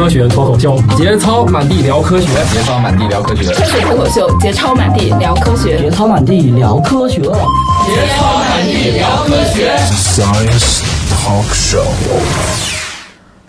[0.00, 9.76] 科学脱口秀，节操满地聊科学，节操满地聊科学，科学脱口秀，节操满地聊科学，节操满地聊科学，节操满地聊科学。
[9.92, 11.84] Science Talk Show。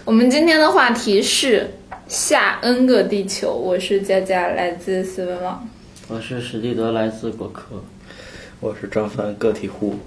[0.03, 1.71] 我们今天的话题是
[2.09, 3.53] 下 N 个地球。
[3.53, 5.65] 我是佳佳，来自思文网。
[6.09, 7.81] 我是史蒂德，来自果壳。
[8.59, 9.97] 我是张帆，个体户。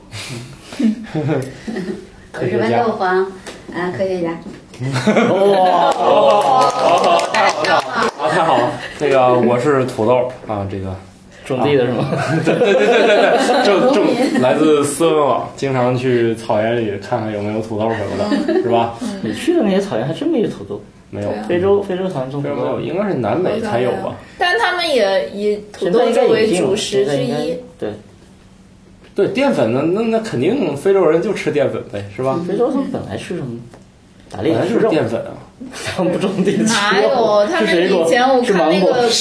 [2.34, 3.22] 我是豌豆黄，
[3.74, 4.38] 啊，科学家。
[4.80, 5.92] 哇！
[5.92, 7.74] 好好太好了，
[8.18, 8.72] 啊，太好了！
[8.98, 10.94] 这个我是土豆啊，这个
[11.44, 12.10] 种地的是吗？
[12.44, 14.04] 对对对对对，种种
[14.40, 18.94] 来自斯文网，经常去草原里看看有没有土豆什么的，是吧？
[19.22, 21.30] 你去的那些草原还真没有土豆，没有。
[21.48, 24.16] 非洲非洲草原种土豆，应该是南美才有吧？
[24.38, 27.56] 但他们也以土豆作为主食之一。
[27.78, 27.90] 对。
[29.14, 32.40] 对淀粉，呢那那肯定非洲人就吃淀粉呗，是吧？
[32.48, 33.60] 非洲他们本来吃什么？
[34.30, 35.30] 打猎是淀粉啊，
[35.96, 36.56] 他们不种地。
[36.66, 37.46] 哪有？
[37.46, 39.08] 他们以前我看那个。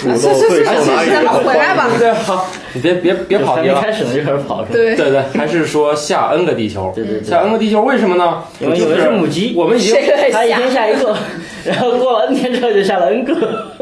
[0.00, 1.10] 土豆最受哪里？
[1.10, 1.88] 咱们回来吧。
[1.98, 3.80] 对，好，你别别别跑题了。
[3.80, 6.92] 开始呢就开始跑，对对对，还是说下 N 个地球？
[6.94, 8.42] 对对，下 N 个地球为什么呢？
[8.60, 9.94] 因为有的是母鸡，我们已经
[10.32, 11.16] 他一天下一个，
[11.64, 13.72] 然后过了 N 天之后就下了 N 个。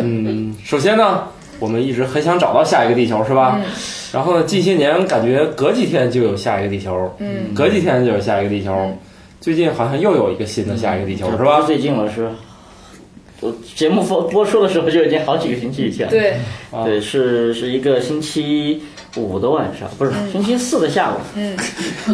[0.00, 1.24] 嗯，首先呢，
[1.58, 3.60] 我们一直很想找到下一个地球，是吧？
[4.12, 8.72] 然后呢，近些年感觉隔几天就有下一个地球，嗯，隔几天就有下一个地球。
[9.46, 11.60] 最近好像又有一个新的下一个地球，是吧？
[11.60, 12.28] 最近了是，
[13.40, 16.08] 我节目播播出的时候就已经好几个星期以前。
[16.08, 16.34] 对，
[16.84, 18.82] 对，是是一个星期
[19.14, 21.14] 五的晚上，不是星期四的下午。
[21.36, 21.56] 嗯，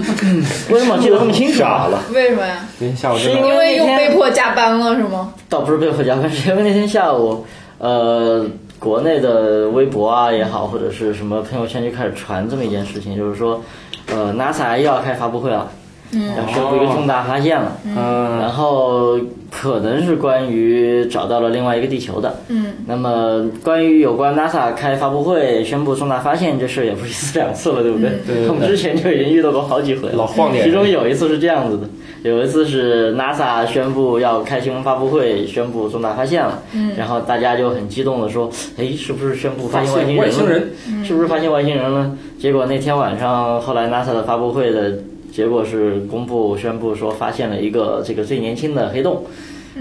[0.70, 2.02] 为什么记得这么清楚了？
[2.12, 2.68] 为什么呀？
[2.94, 5.32] 下午是因为又被迫加班了，是吗？
[5.48, 7.46] 倒不是被迫加班，是因为那天下午，
[7.78, 8.46] 呃。
[8.78, 13.62] 国内的微博啊也好，或者是什么朋友圈就开始传这么一件事情，就是说，
[14.08, 15.70] 呃，NASA 又要开发布会了，
[16.12, 19.18] 要宣布一个重大发现了，嗯，然后
[19.50, 28.10] 可能是关于找到了另外一个地球的，嗯，那么关于有关 NASA 开发布会宣布重大发现这事也不是一次两次了，对不对？
[28.26, 31.88] 对，我们之前就已经遇到过好几回，老晃点，其中有一次是这样子的。
[32.22, 40.70] 有一次是 NASA 宣布要开新闻发布会，宣布重大发现了，嗯，然后大家就很激动的说，哎，是不是宣布发现外星人？
[41.04, 42.12] 是不是发现外星人了？
[42.38, 44.98] 结果那天晚上，后来 NASA 的发布会的
[45.32, 49.24] 结果是公布宣布说发现了一个这个最年轻的黑洞，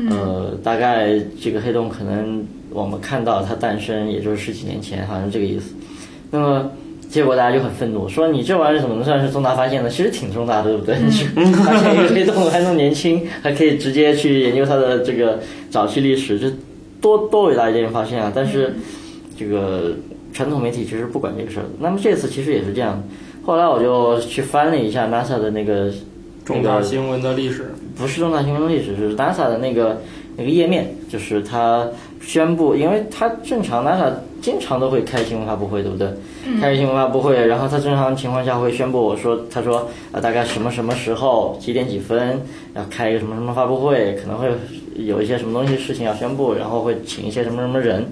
[0.09, 5.75] 呃，大概这个黑洞可能我们看到它诞生也就是十几年前，好像是这个意思。
[6.31, 6.72] 那么。
[7.11, 9.90] 结果大家就很愤怒，说你这玩意儿怎么能算是重大发现呢？
[9.90, 10.95] 其实挺重大的，对不对？
[10.95, 15.38] 你发现一个黑洞还那么年轻，还可以直接去研究它的这个
[15.69, 16.50] 早期历史，这
[17.01, 18.31] 多多伟大一件发现啊！
[18.34, 18.73] 但是
[19.38, 19.91] 这个
[20.31, 21.66] 传统媒体其实不管这个事儿。
[21.81, 23.03] 那么这次其实也是这样。
[23.44, 25.91] 后来我就去翻了一下 NASA 的那个
[26.46, 30.02] 重大新闻的历史，不是重大新闻的历史，是 NASA 的那个
[30.38, 31.88] 那个页面，就是他
[32.22, 36.07] 宣布，因为他正常 NASA 经常都会开新闻发布会，对不对？
[36.59, 42.41] 开新闻发布会，然后他正常情况下会宣布我说，他说啊，大概什么什么时候几点几分
[42.75, 44.47] 要开一个什么什么发布会，可能会
[44.96, 48.06] 有一些什么东西事情要宣布，然后会请一些什么什么人。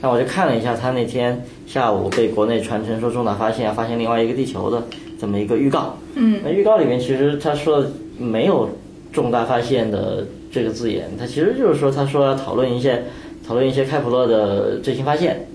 [0.00, 4.82] 那我就看了一下他那天下午被国内传承说重大发现，发现另外一个地球的
[5.18, 5.96] 这么一个预告。
[6.14, 6.40] 嗯。
[6.44, 7.84] 那预告里面其实他说
[8.18, 8.68] 没有
[9.12, 13.04] 重大发现的这个字眼，他其实就是说他说要讨论一些
[13.46, 15.46] 讨论一些开普勒的最新发现。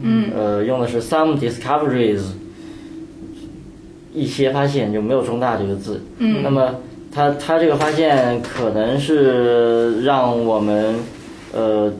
[0.00, 2.20] 嗯，呃，用的是 some discoveries，
[4.14, 6.00] 一些发现就没有重大这个字。
[6.18, 6.76] 嗯，那么
[7.10, 10.94] 他他这个发现可能是让我们
[11.52, 11.92] 呃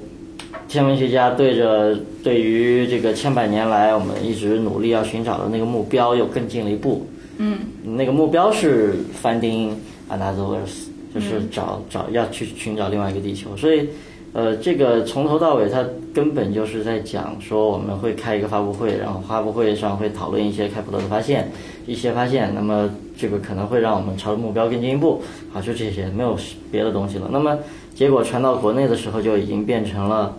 [0.68, 7.06] 天文学家对着对于这个千百年来我们一直努力要寻找的那个目标又更进了一步。
[7.38, 9.70] 嗯，那个目标是 finding
[10.10, 13.88] another Earth，就是找找要去寻找另外一个地球，所以。
[14.34, 15.82] 呃，这个从头到尾，它
[16.14, 21.50] 根本就是在讲说我们会开一个发布会，然后发布会上会讨论一些开普勒的发现，
[21.86, 25.22] 一些发现，那么这个可能会让我们朝着目标更进一步。
[25.50, 26.36] 好，就这些，没有
[26.70, 27.28] 别的东西了。
[27.32, 27.58] 那么
[27.94, 30.36] 结果传到国内的时候，就已经变成了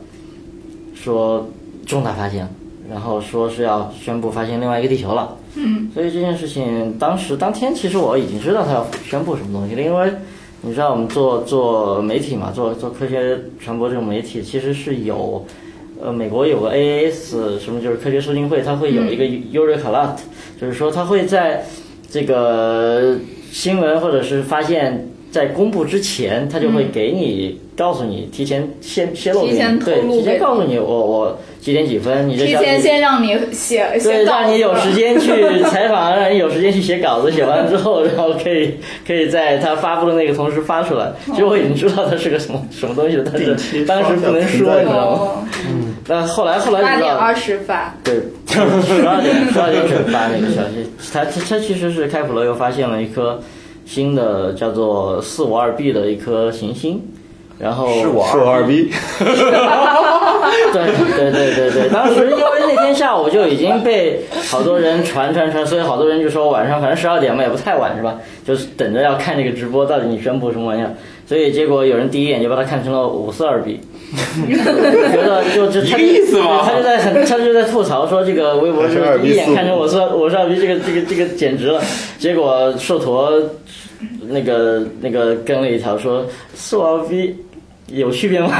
[1.01, 1.49] 说
[1.85, 2.47] 重大发现，
[2.89, 5.37] 然后说是要宣布发现另外一个地球了。
[5.55, 5.89] 嗯。
[5.93, 10.11] 所以这件事情当时当天，其实我已经知道他要宣布什么东西了，因为。
[10.61, 12.51] 你知道我们做做媒体嘛？
[12.51, 15.45] 做做科学传播这种媒体，其实是有，
[16.01, 20.17] 呃，美国有个 AAS 什么，就是科学促进会，它会有一个 Eureka Alert，
[20.59, 21.63] 就是说它会在
[22.09, 23.17] 这个
[23.53, 34.89] 新闻或者是发现，在公布之前，他就会给你告诉你，提前先泄露给你，对，提前告诉你，我我几点几分，你这提前先让你写对，让你有时。
[34.99, 35.31] 间去
[35.69, 38.73] 采访，让你有时间去写稿子，写完之后，然后可以
[39.07, 41.09] 可以在他发布的那个同时发出来。
[41.27, 45.47] 其实我已经知道它是个什么什么东西了，但是当时不能说，你知道吗？
[45.69, 48.15] 嗯，那后来后来八点二，十发，对，
[48.47, 48.59] 十
[49.07, 53.39] 二点十二点准发那个消息，他他他其实是开普勒又发现了一颗
[53.89, 57.01] 新的叫做四五二 b 的一颗行星。
[57.57, 58.89] 然后是我是我二 b，，
[59.19, 59.29] 对
[60.71, 68.15] 对对对对，当时因为那天下午就已经被好多人传传传，所以好多人就说晚上反正十二点嘛也不太晚是吧？
[68.45, 70.93] 就是等着要看这个直播，到底你宣布什么玩意儿。
[71.25, 73.81] 所以结果有人第一眼就把它看成了五四二 B，
[74.47, 81.81] 觉得就就他意思嘛他就在很他就在吐槽说这个微博是还是 2B 第一眼看成我是我是二 B，这个这个这个简直了。
[82.17, 83.31] 结果寿陀
[84.27, 86.25] 那个那个跟了一条说
[86.55, 87.35] 四五二 B
[87.87, 88.51] 有区别吗？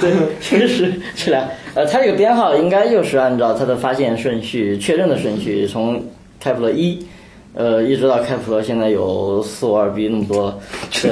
[0.00, 6.02] 对，确实这俩，呃，它这个编号应该又是按照它的发现顺序、确认的顺序，从
[6.40, 7.06] 开普勒一，
[7.54, 10.58] 呃，一直到开普勒现在有四五二 b 那么多了。
[11.02, 11.10] 对，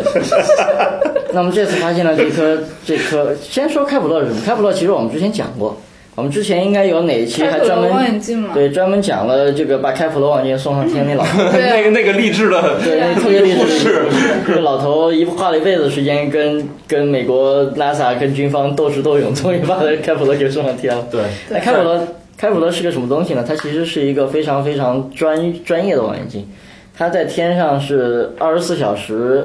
[1.33, 4.41] 那么这次发现了这颗这颗，先说开普勒是什么？
[4.47, 5.77] 开普勒其实我们之前讲过，
[6.15, 8.21] 我们之前应该有哪一期还专门，
[8.55, 11.43] 对专门讲了这个把开普勒望远镜送上天那老头。
[11.53, 13.59] 那个那个励志的对，那个特别励志。
[13.59, 14.03] 故事，
[14.47, 21.05] 这个老头一花了一辈子时间跟跟美国 NASA 跟军方斗智斗勇，终于把开普勒给送上天了。
[21.11, 21.21] 对，
[21.51, 22.01] 那开普勒
[22.39, 23.45] 开普勒是个什么东西呢？
[23.47, 26.49] 它其实是一个非常非常专专业的望远镜，
[26.97, 29.45] 它在天上是二十四小时，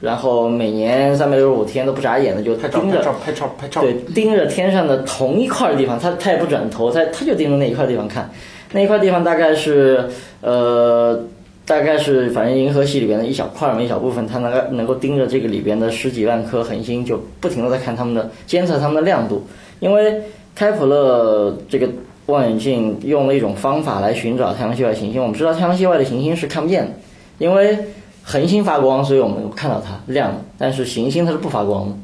[0.00, 8.30] 然后每年三百六十五天都不眨眼的就盯着拍照拍照拍照，对，盯着天上的同一块地方，它它也不转头，它它就盯着那一块地方看，
[8.72, 10.04] 那一块地方大概是
[10.42, 11.18] 呃，
[11.64, 19.46] 大概是反正银河系里边的一小块儿嘛，一小部分，它能够能够盯着这个里边的十几万颗恒星，就不停的在看它们的监测它们的亮度，
[19.80, 20.20] 因为
[20.54, 21.88] 开普勒这个
[22.26, 26.92] 望远镜用了一种方法来寻找太阳系外行星，我们知道太阳系外的行星是看不见的，
[27.38, 27.78] 因为
[28.22, 31.94] 恒星发光，所以我们看到它亮的，但是行星它是不发光的。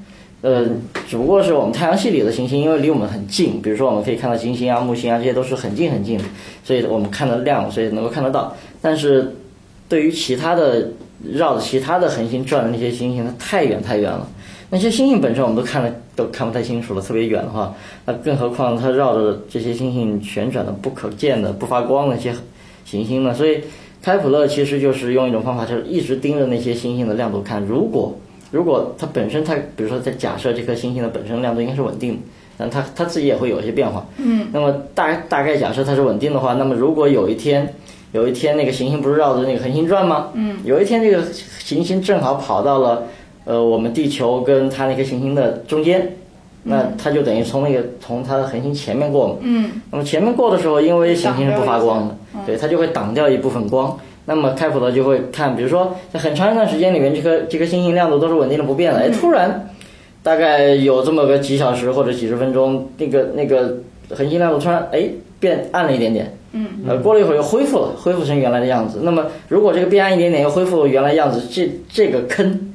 [0.42, 0.66] 呃，
[1.06, 6.24] 只不过是我们太阳系里的行星，因为离我们很近，比如说我们可以看到金星啊、木星啊，这些都是很近很近的，
[6.64, 8.54] 所以我们看得亮，所以能够看得到。
[8.80, 9.36] 但是
[9.88, 10.88] 对于其他的
[11.32, 14.26] 绕着其他的恒星转的那些星星，它太远太远了。
[14.70, 17.74] 那些星星本身我们都看得都看不太清楚了，特别远的话，
[18.06, 22.32] 那更何况它绕着这些星星旋转的不可见的、不发光的一些
[22.84, 23.34] 行星呢？
[23.34, 23.60] 所以
[24.00, 27.62] 开普勒其实就是用一种方法，就是一直盯着那些星星的亮度看。
[27.64, 28.16] 如果
[28.52, 32.20] 如果它本身它，比如说在假设这颗星星的本身亮度应该是稳定的，
[32.56, 34.06] 但它它自己也会有一些变化。
[34.18, 34.46] 嗯。
[34.52, 37.74] 那么大大概假设它是稳定的话，那么如果有一天
[38.12, 40.28] 有一天那个行星不是绕着那个恒星转吗？
[40.34, 40.58] 嗯。
[40.64, 41.24] 有一天这个
[41.58, 43.04] 行星正好跑到了
[43.44, 46.16] 呃我们地球跟它那颗行星的中间，
[46.64, 49.34] 那它就等于从那个从它的恒星前面过嘛。
[49.40, 49.70] 嗯。
[49.90, 52.16] 那么前面过的时候，因为行星是不发光的，
[52.46, 53.98] 对，它就会挡掉一部分光。
[54.26, 59.68] 那么开普勒就会看，比如说在很长一段时间里面，这颗这颗星星亮度都是稳定的不变的，哎，突然
[60.22, 63.78] 大概有这么个几小时或者几十分钟，那个那个
[64.10, 65.08] 恒星亮度突然哎
[65.40, 69.00] 变暗了一点点，嗯，呃，过了一会儿又恢复了，恢复成原来的样子。
[69.02, 72.69] 那么如果这个变暗一点点又恢复原来样子，这这个坑，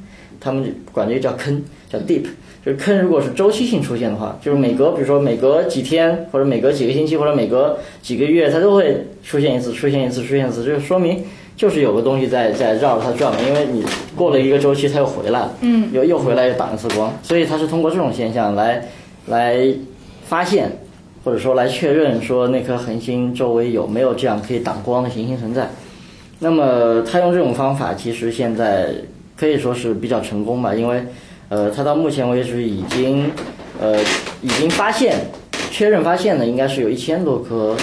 [0.45, 2.25] 他们管这个叫坑，叫 deep。
[2.63, 11.23] 就是坑，如果是周期性出现的话，就是每隔，比如说每隔几天，或者每隔几个星期，或者每隔几个月，它都会出现一次，出现一次，出现一次，这就说明
[11.55, 13.39] 就是有个东西在在绕着它转嘛。
[13.47, 13.83] 因为你
[14.15, 18.83] 过了一个周期，它又回来了，嗯，又又回来又挡一次光，所以它是通过这种现象来
[19.27, 19.67] 来
[20.25, 20.71] 发现，
[21.23, 25.69] 或者说来确认说那颗恒星周围有没有这样可以挡光的行星存在。
[26.39, 28.89] 那么他用这种方法，其实现在
[29.37, 31.03] 可以说是比较成功吧，因为。
[31.47, 33.31] 呃，它到目前为止已经，
[33.79, 34.01] 呃，
[34.41, 35.15] 已经发现、
[35.69, 37.75] 确认发现的应该是有一千多颗、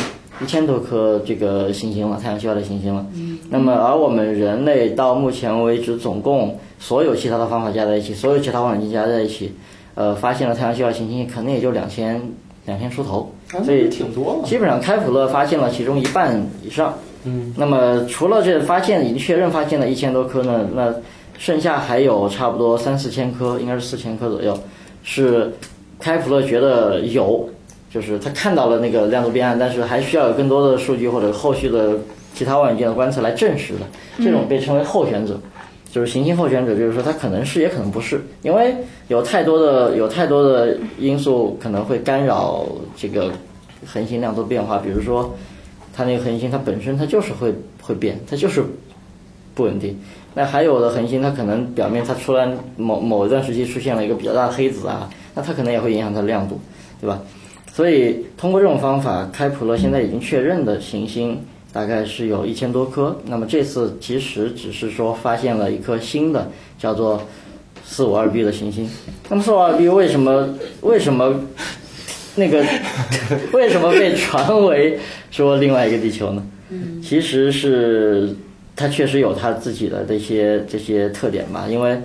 [0.43, 3.07] 一千多颗这个行星了，太阳系外的行星了。
[3.15, 3.39] 嗯。
[3.51, 9.55] 那么，而我们人类到目前为止，总共所有其他的方法加在一起，所有其他望远镜加在一起，
[9.95, 12.21] 呃，发现了太阳系外行星可能也就两千、
[12.67, 13.33] 两千出头。
[13.65, 14.49] 所以挺多了。
[14.49, 16.95] 基本上，开普勒发现了其中一半以上。
[17.23, 17.55] 嗯。
[17.57, 20.93] 那么，除了这发现已经确认发现了一千多颗呢，那
[21.39, 24.57] 剩下还有差不多三四千颗，应该是四千颗左右，
[25.03, 25.53] 是
[25.99, 27.49] 开普勒觉得有，
[27.91, 31.97] 就是他看到了那个亮度变暗，但是还需要有更多的数据或者后续的
[32.35, 33.81] 其他望远镜的观测来证实的。
[34.19, 35.39] 这种被称为候选者，
[35.91, 38.75] 就是行星候选者，就是说它可能是也可能不是，因为
[39.09, 43.33] 有太多的有太多的因素可能会干扰这个
[43.87, 45.35] 恒星亮度变化，比如说
[45.95, 48.63] 它那个恒星它本身它就是会会变，它就是
[49.55, 49.99] 不稳定。
[50.35, 56.61] 那还有的恒星，它可能表面它突然某某一段时期出现了一个比较大的黑子啊，那它可能也会影响它的亮度。
[57.01, 57.21] 对吧？
[57.73, 61.41] 所以通过这种方法，开普勒现在已经确认的行星
[61.73, 63.19] 大概是有一千多颗。
[63.27, 66.49] 那么这次其实只是说发现了一颗新的，
[66.79, 67.21] 叫做
[67.85, 68.89] 四五二 b 的行星。
[69.29, 70.49] 那么四五二 b 为什么
[70.83, 71.35] 为什么
[72.37, 72.65] 那个
[73.53, 74.99] 为什么被传为
[75.33, 76.43] 说另外一个地球呢？
[77.03, 78.37] 其实是
[78.83, 81.97] 它确实有它自己的这些这些特点吧，因为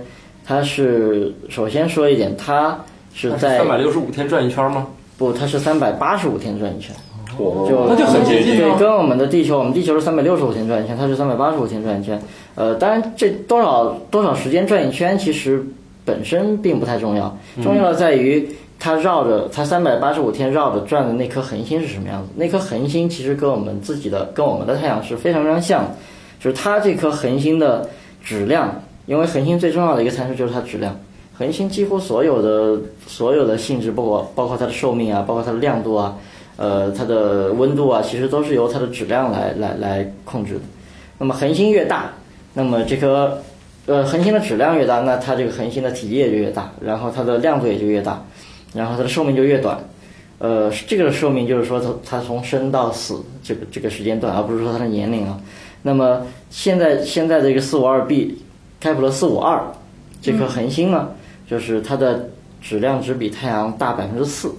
[0.46, 2.78] 它是首先说一点，它
[3.12, 4.86] 是在三百六十五天转一圈吗？
[5.16, 6.94] 不，它是三百八十五天转一圈，
[7.36, 12.16] 哦就那就很接近对，啊跟我们的地球，我们地球是三百六十五天转一圈，它是三百八十五天转一圈。
[12.54, 15.60] 呃，当然这多少多少时间转一圈，其实
[16.04, 22.28] 本身并不太重要，重要的在于它绕着它三百八十五天绕着转的那颗恒星是什么样子。
[22.36, 25.90] 那颗恒星其实跟我们自己的跟我们的太阳是非常非常像的，
[26.40, 27.88] 就是它这颗恒星的
[28.22, 30.98] 质量，因为恒星最重要的一个参数就是它质量。
[31.36, 36.16] 恒星几乎所有的所有的性质，包括包括它的寿命啊，包括它的亮度啊，
[36.56, 40.60] 呃，它的温度啊，其实都是由它的质量来来来控制的。
[41.18, 42.12] 那么恒星越大，
[42.54, 43.40] 那么这颗
[43.86, 48.24] 呃恒星的质量越大，那它这个恒星的体积也就越大，然后它的亮度也就越大，
[48.74, 49.78] 然后它的寿命就越短。
[50.38, 55.38] 呃，这个寿命就是说它它从生到死这个这个时间段，而不是说它的年龄啊。
[55.82, 58.38] 那么现在现在这个四五二 b，
[58.80, 59.62] 开普勒四五二
[60.20, 61.10] 这颗恒星呢，
[61.48, 62.30] 就是它的
[62.60, 64.52] 质量只比太阳大百分之四，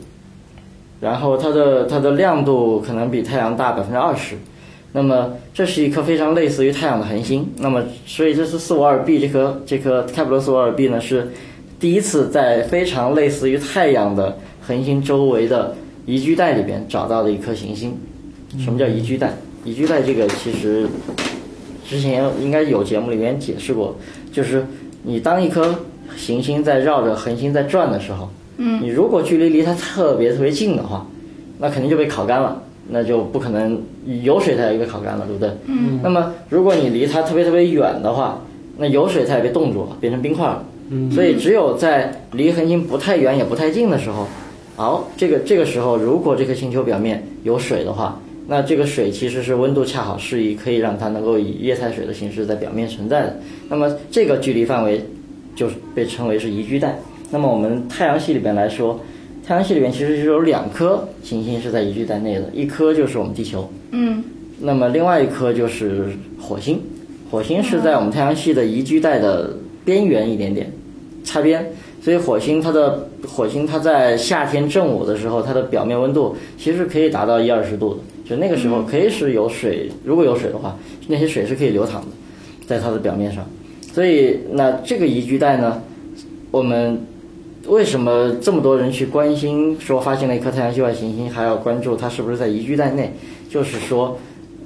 [1.02, 4.38] 然后它的它的亮度可能比太阳大百分之二十。
[4.92, 7.48] 那么这是一颗非常类似于太阳的恒星。
[7.58, 11.32] 那么所以这是四五二 b 这颗这颗开普勒四五二 b 呢是
[11.80, 17.96] 第一次在非常类似于太阳的恒星周围的宜居带里边找到的一颗行星。
[18.58, 19.32] 什么叫宜居带？
[19.66, 20.88] 宜居带这个其实
[21.86, 23.96] 之前应该有节目里面解释过，
[24.32, 24.66] 就是
[25.04, 25.76] 你当一颗
[26.16, 31.06] 行星在绕着恒星在转的时候，嗯，你如果距离离它特别特别近的话，
[31.58, 33.82] 那肯定就被烤干了，那就不可能
[34.24, 35.50] 有水它也被烤干了，对不对？
[35.66, 36.00] 嗯。
[36.04, 38.42] 那么如果你离它特别特别远的话，
[38.78, 40.64] 那有水它也被冻住了，变成冰块了。
[40.90, 41.12] 嗯。
[41.12, 44.28] 所以只有在离恒星不太远也不太近的时候，
[44.76, 53.40] 好，这个这个时候如果这颗星球表面有水的话，那这个水其实是温度恰好适宜，可以让它能够以液态水的形式在表面存在的。
[53.70, 55.00] 那么这个距离范围
[55.56, 56.98] 就是被称为是宜居带。
[57.30, 59.00] 那么我们太阳系里边来说，
[59.46, 64.24] 太阳系里边其实是有两颗行星是在宜居带内的，一颗就是我们地球，嗯，
[64.60, 66.06] 那么另外一颗就是
[66.42, 66.82] 火星。
[67.30, 70.72] 火星是在我们太阳系的宜居带的边缘一点点，
[71.24, 71.64] 擦边。
[72.02, 82.08] 所以火星它的火星它在夏天正午的时候，它的表面温度其实可以达到一二十度的，就那个时候可以是有水，如果有水的话，那些水是可以流淌的，
[82.68, 83.44] 在它的表面上。
[83.92, 85.82] 所以那这个宜居带呢，
[86.52, 87.02] 我们
[87.66, 93.12] 为什么这么多人去关心说发现了一颗太阳系外行星，还要关注它是不是在宜居带内？
[93.50, 94.16] 就是说，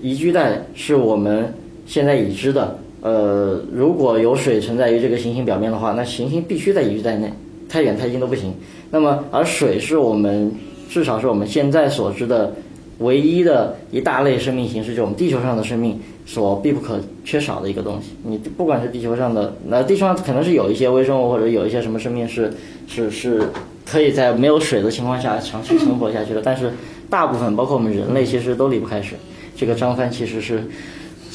[0.02, 1.54] 宜居带是我们
[1.86, 2.78] 现在已知的。
[3.02, 7.32] 呃，如果有水存在于这个行星表面的话，那行星必须在宜居带内，
[7.70, 8.54] 太远太近都不行。
[8.92, 10.52] 那么，而水是我们
[10.90, 12.54] 至少是我们现在所知的
[13.00, 18.12] 唯一的一大类生命形式，就是我们地球上的生命所必不可缺少的一个东西。
[18.24, 22.54] 你不管是地球上的，那地球上可能是有一些微生物或者有一些什么生命是
[22.88, 23.44] 是是
[23.86, 26.72] 可以在没有水的情况下长期存活下去的，但是
[27.10, 29.18] 大部分包括我们人类其实都离不开水。
[29.56, 30.64] 这个张帆其实是。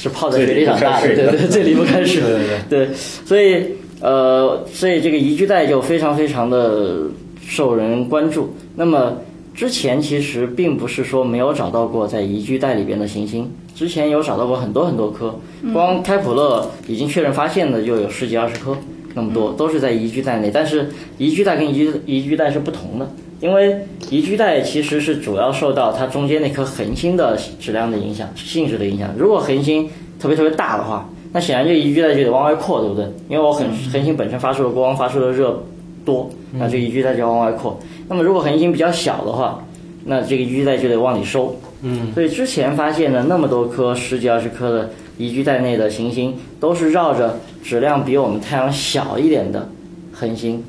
[0.00, 2.22] 是泡在水里长大的，对对，最离不开水，
[2.70, 3.66] 对对对，所以
[4.00, 6.98] 呃，所以这个宜居带就非常非常的
[7.44, 8.54] 受人关注。
[8.76, 9.16] 那么
[9.58, 15.34] 之前其实并不是说没有找到过在宜居带里边的行星，之前有找到过很多很多颗，
[15.72, 18.76] 光开普勒已经确认发现的就有十几二十颗，
[19.14, 20.48] 那么多都是在宜居带内。
[20.48, 20.88] 但是
[21.18, 23.10] 宜居带跟宜居宜居带是不同的，
[23.40, 29.12] 因为宜居带其实是主要受到它中间那颗恒星的质量的影响、性质的影响。
[29.18, 33.04] 如果恒星特别特别大的话，那显然这宜居带就得往外扩，对不对？
[33.28, 35.64] 因为我恒恒星本身发出的光、发出的热
[36.04, 37.76] 多，那这宜居带就要往外扩。
[38.08, 39.64] 那么如果恒星比较小的话，
[40.04, 41.54] 那这个宜居带就得往里收。
[41.82, 49.68] 嗯，所以之前发现的那么多颗十几二十颗的宜居带内的行星，都是绕着质量比我们太阳小一点的
[50.12, 50.64] 恒星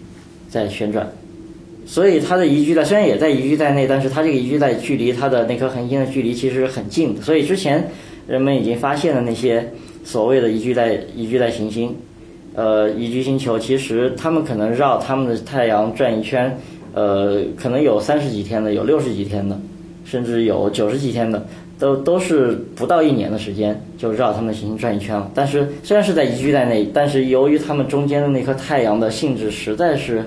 [0.50, 1.10] 在旋转。
[1.86, 7.22] 所以它的宜居带虽然也在宜居带内，但是它这个宜居带距离它的那颗恒星的距离其实很近的。
[7.24, 7.90] 所以之前
[8.28, 9.72] 人们已经发现了那些
[10.04, 11.96] 所谓的宜居带宜居带行星，
[12.54, 16.56] 呃，宜居星球，其实它们可能绕它们的太阳转一圈，
[16.94, 19.60] 呃，可能有三十几天的，有六十几天的，
[20.06, 21.46] 甚至有九十几天的，
[21.78, 25.30] 都都是不到一年的时间就绕它们的行星转一圈了。
[25.34, 30.24] 但是虽然是在宜居带内，但是由于它们中间的那颗太阳的性质实在是。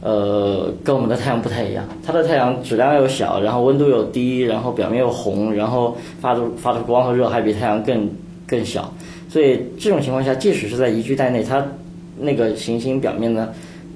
[0.00, 1.84] 呃，跟我们的太阳不太一样。
[2.06, 8.08] 它的太阳质量又小，然后温度又低，然后表面又红，然后发出发出光和热还比太阳更
[8.46, 8.94] 更小。
[9.28, 11.66] 所以这种情况下，即使是在宜居带内，它
[12.16, 13.48] 那个行星表面呢，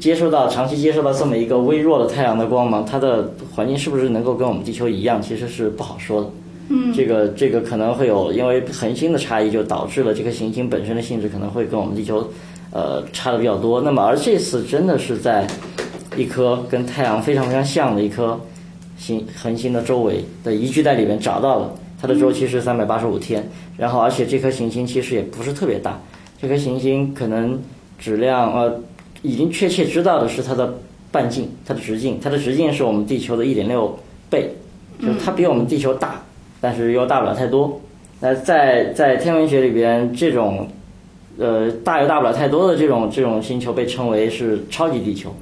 [0.03, 6.31] 接收到长期接收到这么一个微弱的太阳的光芒，它的环境是不是能够跟我们地球一样，其实是不好说的。
[6.71, 12.29] 嗯，这个这个可能会有，因为恒星的差异，就导致了这颗行星本身的性质可能会跟我们地球，
[12.73, 13.81] 呃，差的比较多。
[13.81, 15.47] 那么而这次真的是在
[16.17, 18.37] 一颗跟太阳非常非常像的一颗
[18.99, 25.97] 星恒星的周围的宜居带里面找到了，它的周期是三百八十五天，然后而且这颗行星其实也不是特别大，
[26.41, 27.57] 这颗行星可能
[28.01, 28.81] 质量呃
[29.23, 30.75] 已经确切知道的是它的
[31.11, 33.99] 半径，它的直径，它的直径是我们地球的一点六
[34.29, 34.51] 倍，
[35.01, 36.23] 就是它比我们地球大。
[36.61, 37.81] 但是又大不了太多。
[38.21, 40.69] 那在在天文学里边，这种
[41.37, 45.35] 呃大又大不了太多的这种这种星球被称为是超级地球。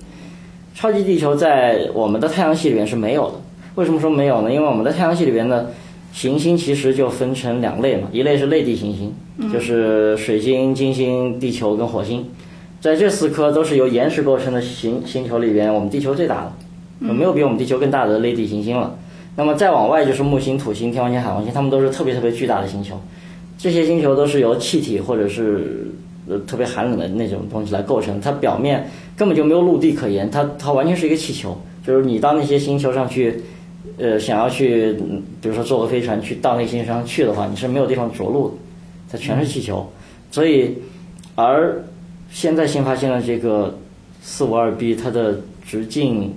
[0.74, 3.34] 超级地球在我们的太阳系里边是没有的。
[3.74, 4.50] 为什么说没有呢？
[4.50, 5.72] 因为我们的太阳系里边的
[6.10, 12.30] 行星其实就分成两类嘛，一类是类地行星，就是水星、金星、地球跟火星。
[12.80, 16.56] 在这四颗都是由岩石构成的星星球里边，我们地球最大了，
[16.98, 18.96] 没有比我们地球更大的类地行星了。
[19.36, 22.98] 那么再往外就是木星、土星、天王星、海王星，它们都是特别特别巨大的星球。
[23.58, 25.88] 这些星球都是由气体或者是
[26.26, 31.56] 呃特别寒冷的那种东西来构成，它表面根本就没有陆地可言，它它完全是一个气球。
[31.86, 33.42] 就是你到那些星球上去，
[33.98, 34.94] 呃，想要去，
[35.42, 38.54] 比如说坐个飞船去到那些星球上去的话，你是没有地方着陆的，
[39.12, 39.90] 它全是气球。
[40.30, 40.76] 所以，
[41.34, 41.82] 而
[42.30, 43.76] 现在新发现的这个
[44.22, 46.32] 四五二 b，它的直径。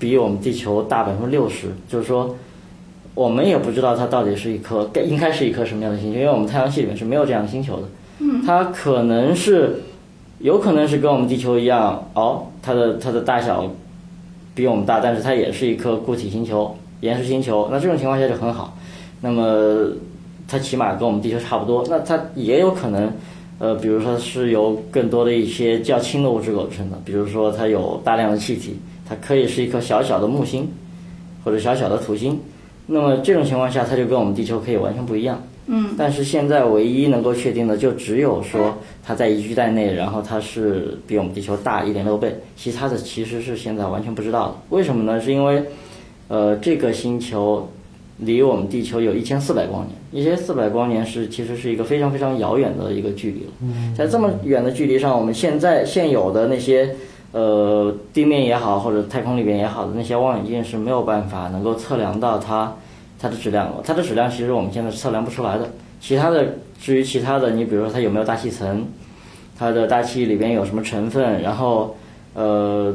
[0.00, 2.36] 比我们地球大百分之六十，就是说，
[3.16, 7.82] 我们也不知道它到底是一颗该应该是一颗什么样的星球，因为我们太阳系里面是没有这样的星球的。
[8.20, 9.82] 嗯，它可能是，
[10.38, 13.68] 有可能是跟我们地球一样，哦，它的它的大小
[14.54, 17.68] 比我们大，但是它也是一颗固体星球、岩石星球。
[17.72, 18.78] 那这种情况下就很好，
[19.20, 19.90] 那么
[20.46, 21.84] 它起码跟我们地球差不多。
[21.90, 23.12] 那它也有可能，
[23.58, 28.76] 呃，比如说是由更多的一些较轻的物质构成的，比如说它有大量的气体。
[29.10, 30.68] 它可以是一颗小小的木星，
[31.42, 32.38] 或者小小的土星，
[32.86, 35.42] 那么这种情况下，它就跟我们地球可以完全不一样。
[35.66, 35.94] 嗯。
[35.96, 44.56] 但是现在唯一能够确定的，就只有说它在宜居带内，然后它是比我们地球大一点六倍，其他的其实是现在完全不知道的。
[44.68, 45.18] 为什么呢？
[45.18, 45.62] 是因为，
[46.28, 47.66] 呃，这个星球
[48.18, 53.52] 离我们地球有一千四百光年，一千四百光年是其实是一个非常非常遥远的一个距离了。
[53.62, 53.94] 嗯。
[53.94, 56.94] 在这么远的距离上，我们现在现有的那些。
[57.30, 62.74] 呃，地面也好，或者太空里边也好的那些望远镜是没有办法能够测量到它
[63.18, 63.70] 它的质量。
[63.84, 65.68] 它的质量其实我们现在测量不出来的。
[66.00, 68.86] 其他的，至于其他的，你比如说它有没有大气层，
[69.58, 71.94] 它的大气里边有什么成分，然后
[72.32, 72.94] 呃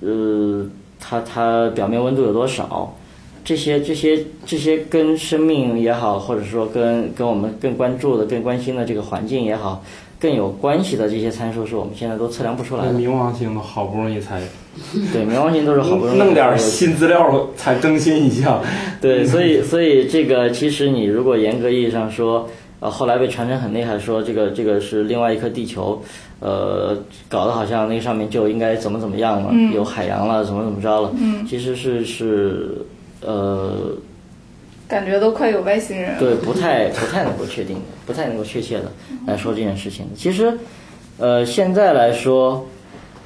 [0.00, 0.66] 呃，
[0.98, 2.96] 它它表面温度有多少，
[3.46, 9.82] 这些这些这些跟生命也好，或者说跟跟我们更关注的、更关心的这个环境也好。
[10.18, 12.92] 更有关系的这些参数是我们现在都测量不出来的。
[12.94, 14.40] 冥王星都好不容易才，
[15.12, 18.58] 对，冥王星都是好不容易弄点新资料才更新一下。
[18.98, 22.48] 对，所以所以这个其实你如果严格意义上说，
[22.80, 26.00] 呃，后来被传成很厉害，说这个这个是另外一颗地球，
[26.40, 26.96] 呃，
[27.28, 31.12] 搞得好像那上面就应该怎么怎么样了，有海洋了，怎么怎么着了。
[31.20, 32.78] 嗯，其实是是
[33.26, 33.98] 呃。
[34.88, 36.16] 感觉都快有外星人。
[36.16, 38.84] 对，不太不太能够确定，不太能够确切的
[39.26, 40.06] 来说这件事情。
[40.14, 40.56] 其实，
[41.18, 42.64] 呃，现在来说，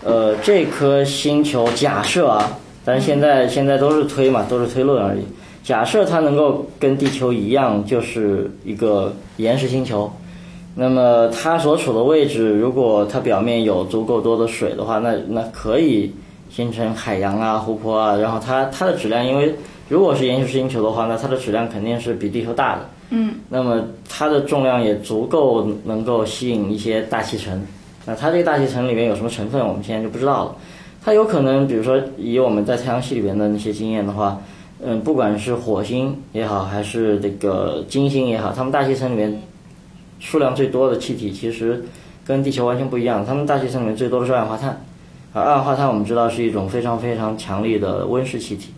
[0.02, 5.20] 呃，这颗星球假设啊，但是现在现在都是推嘛，都是推论而已。
[5.62, 10.10] 假设它能够跟地球一样，就是一个岩石星球，
[10.74, 16.10] 那么它所处的位置，如果它表面有足够多的水的话，那那可以
[16.48, 19.54] 形成海洋啊、湖泊啊，然后它它的质量因为。
[19.90, 22.88] 如果是岩石星球的话，那它的质量肯定是比地球大的。
[23.10, 23.34] 嗯。
[23.48, 27.60] 那么它的重量也足够能够吸引一些大气层。
[28.06, 30.56] 那它这个大气层里面有什么成分，我们现在就不知道了。
[31.04, 34.40] 它有可能，比如说以我们在太阳系里面的那些经验的话，
[34.80, 39.42] 嗯，不管是火星也好，还是这个金星也好，它们大气层里面
[40.20, 41.84] 数量最多的气体其实
[42.24, 43.26] 跟地球完全不一样。
[43.26, 44.80] 它们大气层里面最多的是二氧化碳，
[45.32, 48.72] 而二氧化碳我们知道是一种非常非常强力的温室气体。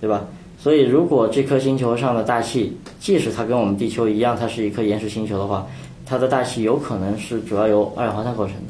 [0.00, 0.24] 对吧？
[0.58, 5.66] 所以，如果这颗星球上的大气，即使它跟我们地球一样，它是一颗岩石星球的话，
[6.04, 8.62] 它的大气有可能是主要由二氧化碳构成的。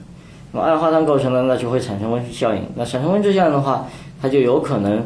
[0.52, 2.62] 那么，二氧化碳构成的，那就会产生温室效应。
[2.76, 3.86] 那产生温室效应的话，
[4.22, 5.04] 它就有可能，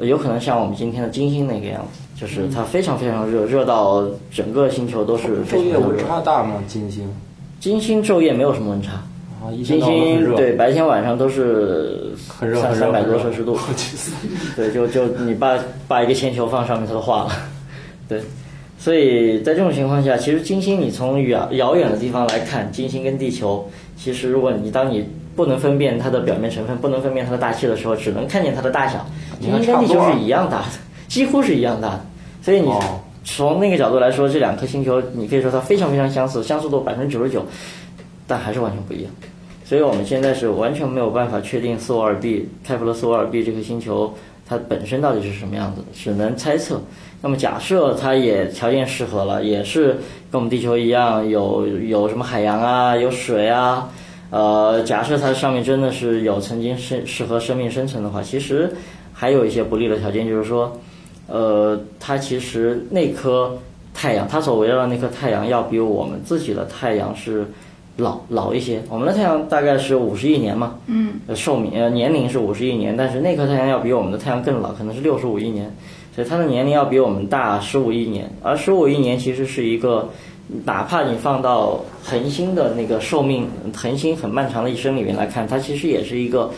[0.00, 5.44] 有可能像我们今天的金星那个样子，就是它非常非常热，热到整个星球都是。
[5.46, 6.56] 昼夜温差大吗？
[6.66, 7.08] 金星？
[7.58, 9.02] 金星昼夜没有什么温差，
[9.42, 13.58] 啊，一金天到晚都很热，星对白天晚上都是三很热三百多摄氏度，
[14.54, 17.32] 对，就就你把把一个铅球放上面，它都化了。
[18.06, 18.20] 对，
[18.78, 29.06] 所以在这种情况下，其实金星你从遥遥远的地方来看，金星跟地球，其实如果你当你不能分辨它的表面成分，不能分辨它的大气的时候，只能看见它的大小，
[29.40, 30.66] 金星跟地球是一样大的，
[31.08, 32.00] 几乎是一样大的。
[32.42, 37.44] 所以你哦从那个角度来说，这两颗星球，你可以说它非常非常相似，相似度百分之九十九，
[38.26, 39.12] 但还是完全不一样。
[39.70, 44.12] 所以我们现在是完全没有办法确定四五二 b 开普勒四五二 b 这颗星球
[44.44, 46.82] 它本身到底是什么样子，只能猜测。
[47.22, 49.90] 那么假设它也条件适合了，也是
[50.28, 53.88] 跟我们地球一样有有什么海洋啊，有水啊，
[54.30, 58.68] 呃，假设它上面真的是有曾经适适合生命生存的话，其实
[59.12, 60.76] 还有一些不利的条件，就是说，
[61.28, 63.56] 呃，它其实那颗
[63.94, 67.46] 太阳，它所围绕的那颗太阳要比我们自己的太阳是
[68.00, 68.82] 老老一些。
[68.88, 75.72] 我们的太阳大概是五十亿年嘛，嗯，寿命呃年龄是五十亿年，但是那颗太阳要比我们的太阳更老，可能是六十五亿年，
[76.14, 78.28] 所以它的年龄要比我们大十五亿年。
[78.42, 80.08] 而十五亿年其实是一个，
[80.64, 86.50] 哪怕你放到恒星的那个寿命，恒星很漫长的一生里面来看，它其实也是一个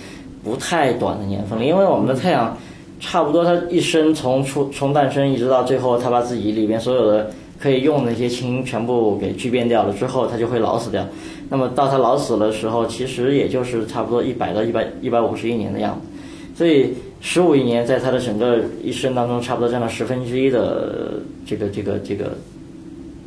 [0.42, 2.56] 不太短的年份了，因为我们的太阳。
[3.04, 7.28] 差不多，它一生从出从诞生一直到最后，它把自己里边所有的
[7.62, 11.06] 可以用的那些氢全部给聚变掉了之后，它就会老死掉。
[11.48, 16.08] 那么到它老死的时候，其实也就是差不多一百到一百一百五十亿年的样子。
[16.56, 22.36] 所以十五亿年在它的整个一生当中，差不多占了十分之一的这个这个这个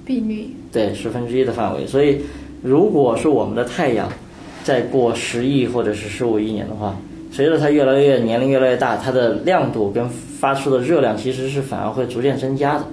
[0.05, 1.87] 比率，对十分之一的范围。
[1.87, 2.19] 所以
[2.61, 4.09] 如果是我们的太阳
[4.65, 6.97] 再过十亿或者是十五亿年的话，
[7.31, 12.85] 随着它越来越年龄越来越大，它的亮度跟发出的热量其实是反而会逐渐增加的。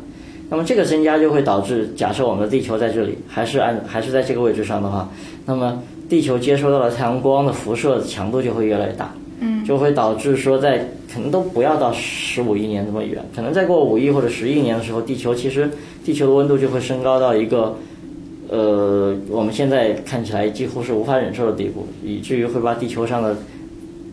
[0.48, 5.08] 那么这个增加就会导致，假设我们的地球在这里，还是按还是在这个位置上的话，
[5.46, 10.78] 那么地球接收到了太阳光的辐射强度就会越来越大，嗯，就会导致说在
[11.12, 15.70] 可能都不要到十五亿年这么远，可能再过五亿或者十亿年的时候，地球其实
[16.04, 17.76] 地球的温度就会升高到一个。
[18.48, 23.34] 呃，我们现在看起来几乎是无法忍受的地步，以至于会把地球上的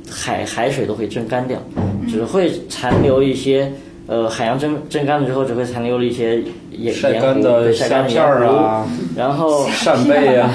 [0.09, 1.61] 海海水都会蒸干掉，
[2.07, 3.69] 只会残留一些
[4.09, 6.41] 呃海洋蒸蒸干了之后，只会残留了一些
[6.71, 10.49] 盐晒盐湖干的对晒干片儿啊，然后扇贝啊，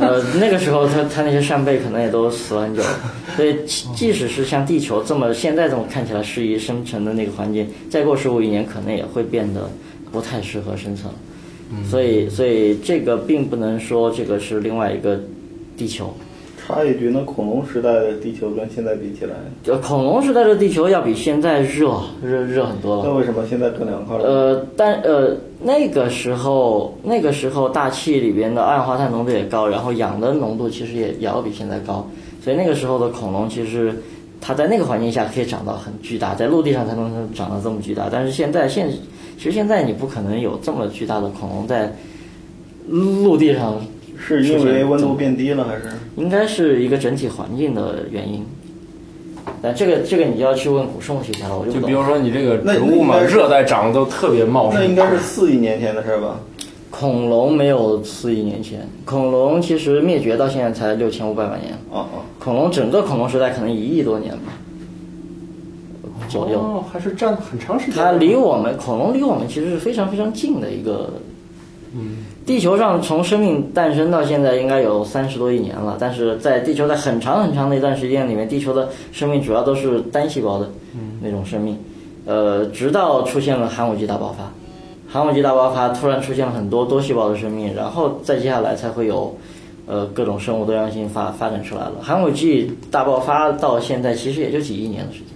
[0.00, 2.88] 呃那个时候它它那些扇贝可能也都死了很久了，
[3.36, 9.70] 所以即 即使是像地球这么现在这么看起来适宜生存的那个环境，再过十五亿年可能也会变得
[10.10, 11.12] 不太适合生存。
[11.88, 15.18] 所以，所以这个并不能说这个是另外一个
[15.76, 16.14] 地球。
[16.66, 19.34] 插一句，那恐龙时代的地球跟现在比起来，
[19.66, 23.02] 呃，恐龙时代的地球要比现在热热热很多了。
[23.04, 24.24] 那为什么现在更凉快了？
[24.24, 32.08] 呃，但呃那个时候那个时候大气里边的二氧化碳浓度也高，然后氧的浓度其实也也要比现在高，
[32.42, 33.94] 所以那个时候的恐龙其实
[34.40, 38.08] 它在那个环境下可以长到很巨大，在陆地上才能长到这么巨大。
[38.10, 38.90] 但是现在现
[39.36, 41.94] 其实现在你不可能有这么巨大的恐龙在
[42.88, 43.78] 陆地上，
[44.26, 45.82] 是因为温度变低了，还是？
[46.16, 48.44] 应该是一个整体环境的原因。
[49.60, 51.92] 但这个这个你就要去问古生物学家了，我就就比。
[51.92, 56.40] 如说你这个那植物嘛，热带长得都特别茂盛，那应该是四亿年前的事儿吧？
[56.90, 61.72] 恐龙没有四亿年前，恐龙其实灭绝到现在才六千五百万年。
[61.90, 64.52] 哦哦，恐龙整个恐龙时代可能一亿多年吧，
[66.28, 66.58] 左右。
[66.60, 67.94] 哦，还是占很长时间。
[67.96, 71.12] 它离我们恐龙离我们其实是非常非常近的一个。
[71.96, 80.68] 嗯，地球上从生命诞生到现在应该有三十多亿年了，但是在地球在很长很长的一段时间里面，地球的生命主要都是单细胞的
[81.22, 81.78] 那种生命，
[82.26, 84.52] 呃，直到出现了寒武纪大爆发，
[85.08, 89.34] 寒武纪大爆发突然出现了很多多细胞的生命，然后再接下来才会有，
[89.86, 91.94] 呃，各种生物多样性发发展出来了。
[92.02, 95.33] 寒武纪大爆发到现在其实也就几亿年的时间。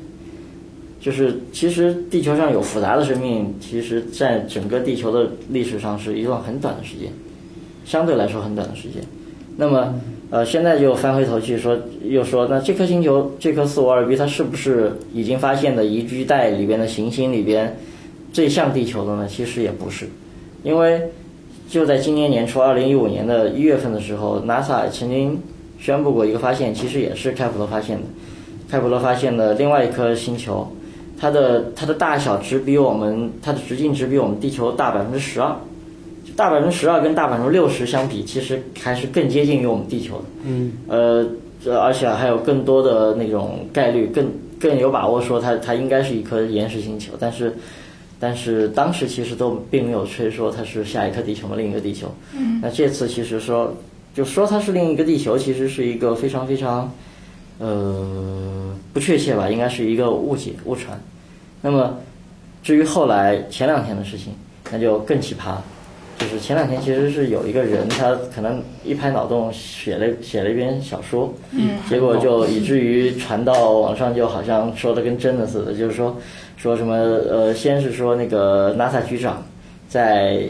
[1.00, 7.12] 就是其实地球上有复杂的生命，其实在整个地球的历史上是一段很短的时间，
[7.84, 9.02] 相对来说很短的时间。
[9.56, 9.94] 那么
[10.30, 17.76] 呃，现在就翻回头去说，又说那这颗星球，这颗四五二 b 它是不是已经发现的宜居带里边的行星里边
[18.32, 19.26] 最像地球的呢？
[19.28, 20.06] 其实也不是，
[20.62, 21.00] 因为
[21.68, 25.40] 就在今年年初，二零一五年的一月份的时候，NASA 曾经
[25.78, 28.04] 宣布过一个发现，其实也是开普勒发现的。
[28.70, 30.70] 开普勒发现的另外一颗星球，
[31.18, 35.57] 它的它的大小只比我们它的直径只比我们地球大百分之十二，
[36.37, 40.24] 大百分之十二跟大百分之六十相比，其实还是更接近于我们地球的。
[40.44, 41.26] 嗯，呃，
[41.62, 44.26] 这而且还有更多的那种概率，更
[44.61, 47.52] 更有把握说它它应该是一颗岩石星球，但是
[48.20, 52.07] 但是当时其实都并没有吹说它是下一颗地球嘛，另一个地球。
[52.37, 53.74] 嗯，那这次其实说
[54.14, 56.92] 就说它是另一个地球，其实是一个非常非常，
[57.59, 61.01] 呃，不确切吧，应该是一个误解误传。
[61.61, 61.99] 那么
[62.62, 64.33] 至于后来前两天的事情，
[64.71, 65.57] 那就更奇葩。
[66.18, 76.16] 就是前两天其实是有一个人，他可能一拍脑洞写了写了一篇小说，嗯，结果就以至于传到网上，就好像说的跟真的似的，就是说
[76.57, 79.44] 说什么呃，先是说那个 NASA 局长
[79.88, 80.42] 在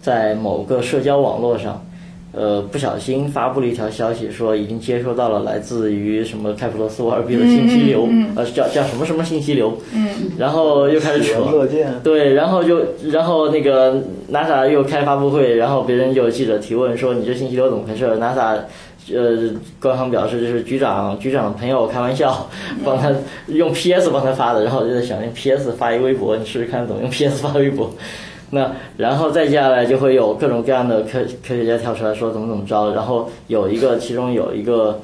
[0.00, 1.84] 在某个社交网络上。
[2.38, 11.42] 呃，不小心发布了一条消息，说已经接收到了来自于什么开普勒斯沃尔 b 的信息流，呃，叫叫什么什么信息流，嗯，然后又开始扯，
[12.04, 14.00] 对，然后就然后那个
[14.32, 18.58] NASA 又开发布会，然后别人就记者提问说你这信息流怎么回事？NASA
[19.10, 22.46] 呃官方表示就是局长局长朋友开玩笑，
[22.84, 23.10] 帮他
[23.46, 27.90] 用 PS 帮他发的，然后我就在想用 PS 发一微博，你试试看怎么用 PS 发微博。
[28.50, 35.00] 那然后再接下来就会有各种各样的科科学家跳出来说怎么怎么着，然后有一个其中有一个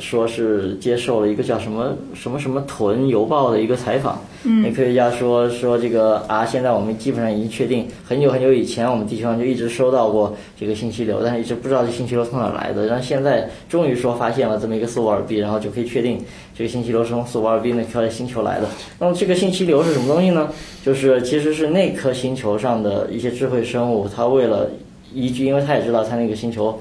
[0.00, 4.20] 说是接受了一个叫什么什么什么屯邮报的一个采访，
[4.62, 16.18] 那科学家说说这个啊，现在我们基本上已经确定，很久很久以前我们地球上就一直收到过这个信息流，但是一直不知道这信息流从哪来的，然后现在终于说发现了这么一个四五二 B，然后就可以确定
[16.56, 18.68] 这个信息流是从四五二 B 那颗星球来的。
[18.98, 20.48] 那么这个信息流是什么东西呢？
[20.84, 24.70] 就是其实是那颗星球上的一些智慧生物，它为了
[25.12, 26.78] 依据，因为它也知道它那个星球，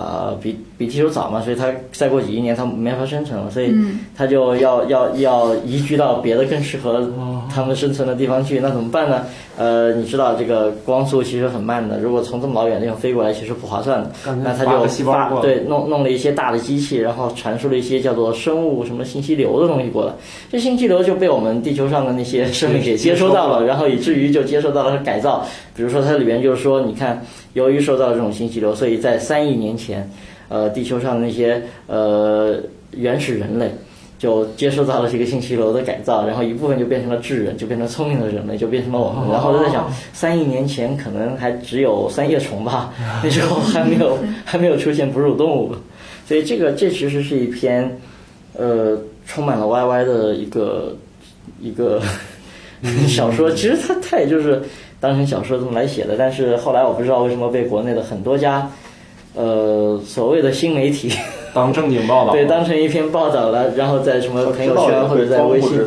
[0.00, 3.74] 啊，比比地球早嘛，所以他再过几亿年他没法生存了，所以
[4.16, 7.00] 他就要要要移居到别的更适合
[7.52, 8.60] 它们生存的地方去。
[8.60, 9.26] 那怎么办呢？
[9.58, 14.10] 呃，你知道这个光速其实很慢的，如果从这么老远地方飞过来，其实不划算的。
[14.42, 20.12] 那他就发对弄弄了一些大的机器，然后传输了一些叫做生物什么信息流的东西过来。
[20.50, 25.44] 这信息流就被我们地球上的那些生命给接收到了， 然后以至于就接受到了改造。
[25.74, 30.08] 比如说它里面就是说，你看，由于受到了这种信息流，所以在三亿年前，
[30.48, 32.56] 呃，地球上的那些呃
[32.92, 33.70] 原始人类。
[34.20, 39.30] 就接受到了这个信息流的改造，然后一部分就变成了智人，就变成聪明的人类，就变成了我们。
[39.30, 42.92] 然后就在想，三亿年前可能还只有三叶虫吧，
[43.24, 45.74] 那时候还没有还没有出现哺乳动物，
[46.28, 47.98] 所以这个这其实是一篇，
[48.58, 50.94] 呃，充满了 YY 的一个
[51.58, 52.02] 一个
[53.08, 53.50] 小说。
[53.50, 54.60] 其实它它也就是
[55.00, 58.70] 当成小说这么来写的，但是后来我不知道为什么被国内的很多家，
[59.34, 61.10] 呃，所谓的新媒体。
[61.52, 65.80] 当正经报道，对，当成一篇报道了，然后在什么朋友圈或者在微信，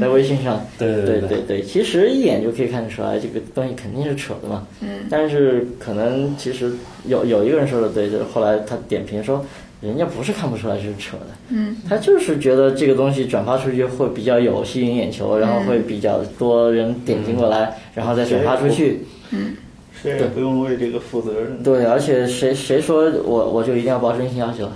[0.00, 4.66] 在微信上，对对对对，其实一眼就可以看得出来，这个东西肯定是扯的嘛。
[4.80, 5.00] 嗯。
[5.10, 6.72] 但是可能其实
[7.06, 9.44] 有有一个人说的对，就是后来他点评说，
[9.80, 19.54] 人家不是看不出来这是扯的，嗯，他就是觉得这个东西转发出去会比较有吸引眼球，然后会比较多人点进过来，然后再转发出去，嗯，
[20.00, 21.62] 谁也不用为这个负责任。
[21.62, 24.72] 对，而且谁谁说我我就一定要报真心要求了？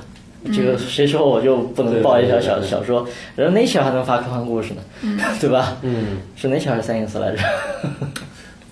[0.52, 3.06] 这个谁说我就不能报一条小小说？
[3.36, 4.82] 人 Nature 还能发科幻故事呢，
[5.40, 5.76] 对吧？
[5.82, 7.38] 嗯，是 Nature 还是 Science 来着？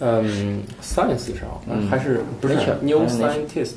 [0.03, 1.47] 嗯，Science 上
[1.91, 3.73] 还是不是 New Scientist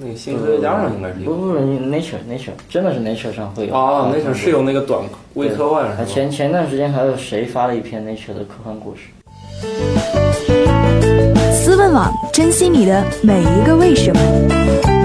[0.00, 1.30] 那个新科学家上应该是有。
[1.30, 3.74] 不不不，Nature Nature 真的是 Nature 上会有。
[3.74, 5.00] 啊，Nature 是有那个短
[5.34, 5.86] 微科幻？
[6.04, 9.02] 前前段时间还有谁发了一篇 Nature 的科幻故事？
[11.52, 14.97] 思问网，珍惜你的每一个为什么。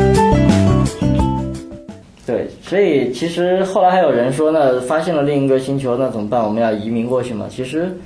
[2.70, 6.42] 对，所以其实后来还有人说呢，发现了另一个星球，那怎么办？
[6.44, 7.46] 我们要移民过去嘛？
[7.50, 7.98] 其实，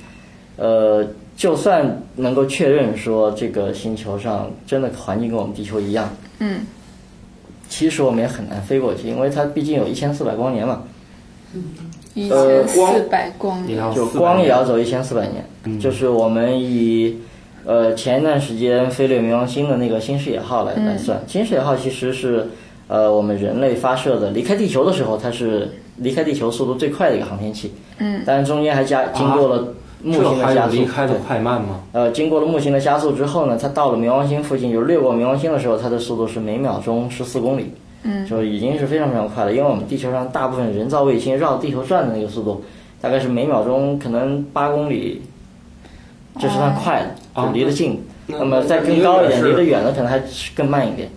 [0.56, 6.60] 呃，就算能够确认说这个星球上真的环境跟我们地球一样，嗯，
[7.68, 10.82] 其实我们也很难飞过去，因为它毕竟有一千四百光年嘛。
[11.54, 11.62] 嗯，
[12.14, 15.80] 一千四百光年，就光也要走一千四百年。
[15.80, 17.16] 就是我们以
[17.64, 22.48] 呃前一段时间飞掠冥王星的那个新视野号来来算，新视野号其实是。
[22.88, 27.72] 呃，我们人类发射的离开地球的时候，它是离开地球速度最快的一个航天器。
[27.98, 28.22] 嗯。
[28.26, 30.74] 但是中间还加经过了木星的加速。
[30.74, 31.80] 离开的快慢吗？
[31.92, 37.74] 呃，经过了木星的加速之后呢，它到了冥王星附近，就掠过冥王星的时候，它的速度是每秒钟十四公里。
[38.04, 38.26] 嗯。
[38.26, 42.64] 就已经是非常非常快了，因为我们地球上大部分人造卫星绕地球转的那个速度，
[43.00, 45.20] 大概是每秒钟可能八公里，
[46.38, 48.02] 这是算快的，就离得近。
[48.28, 50.22] 那么再更高一点，离得远的可能还
[50.54, 51.10] 更慢一点。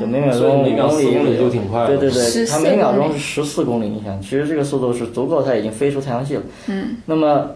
[0.00, 6.42] 就每秒钟五公里就挺快对对对，它每秒钟是十四公里，你想，其实这个速度是足够，它已经飞出太阳系了。
[6.66, 6.96] 嗯。
[7.06, 7.50] 那么，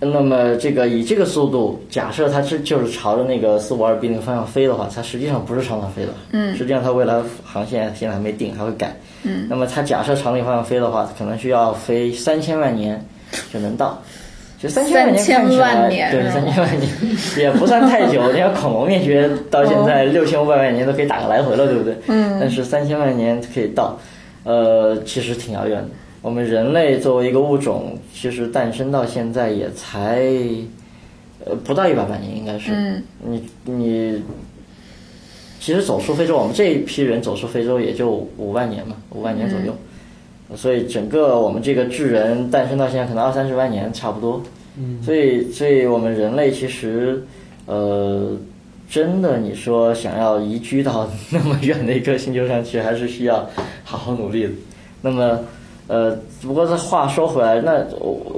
[0.00, 6.12] 那么这个以这个速度，假设它是就是朝着那个四五二 B 那个方向飞的话，它实际上不是朝那飞的。
[6.32, 6.56] 嗯。
[6.56, 8.96] 实际上它未来航线现在还没定，还会改。
[9.22, 9.46] 嗯。
[9.48, 13.04] 那么它假设朝那个方向飞的话，可能需要飞三千万年
[13.52, 14.02] 就能到。
[14.64, 16.90] 就三千万年看起来，对，三千万年
[17.36, 18.22] 也不算太久。
[18.32, 21.94] 你看恐龙灭绝到现在六千五百万年都可以打个来回了，对不对？
[22.06, 22.38] 嗯。
[22.40, 23.98] 但是三千万年可以到，
[24.44, 25.88] 呃，其实挺遥远的。
[26.22, 30.26] 我们人类作为一个物种，其实诞生到现在也才，
[31.44, 32.72] 呃，不到一百万年，应该是。
[32.72, 33.02] 嗯。
[33.22, 34.22] 你你，
[35.60, 39.76] 其实走出非洲，我们这一批人走出非洲也就五万年嘛，五万年左右。
[40.54, 44.42] 所以整个我们这个智人诞生到现在可能二三十万年差不多，
[44.76, 47.24] 嗯，所以所以我们人类其实，
[47.64, 48.30] 呃，
[48.88, 53.48] 真的你说想要移居到那么远的一个星球上去，还是需要
[53.84, 54.50] 好好努力的。
[55.00, 55.40] 那么，
[55.86, 57.82] 呃，不过这话说回来，那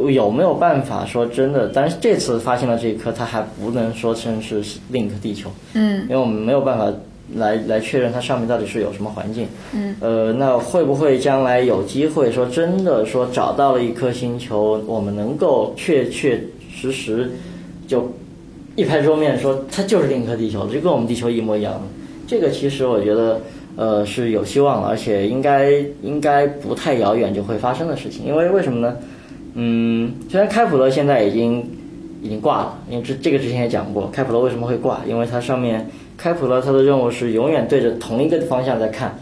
[0.09, 1.69] 有没有办法说真的？
[1.75, 6.87] 但是这次发现了这一颗，它还不能说成是另一颗地球，嗯，因为我们没有办法。
[7.35, 16.41] 来来确认它上面到底是有什么环境，嗯，呃，那会不会将来有机会说真的说找到了一颗星球，我们能够确确
[16.73, 17.33] 实实
[17.89, 18.09] 就
[18.77, 21.83] 一拍桌面说它就是另一颗地球，就跟我们地球一模一样
[22.29, 23.41] 这个其实我觉得
[23.75, 28.25] 呃是有希望，而且应该应该不太遥远就会发生的事情。
[28.25, 28.97] 因为为什么呢？
[29.55, 31.69] 嗯，虽然开普勒现在已经
[32.23, 35.01] 已经挂了，因为这这个之前也讲过，开普勒为什么会挂？
[35.09, 35.85] 因为它上面。
[36.17, 39.15] 开普勒他的任务是永远对着同一个方向在看，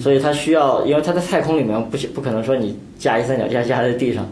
[0.00, 4.26] 所以他需要，因为他在太空里面不不可能说你架一三脚架架在地上，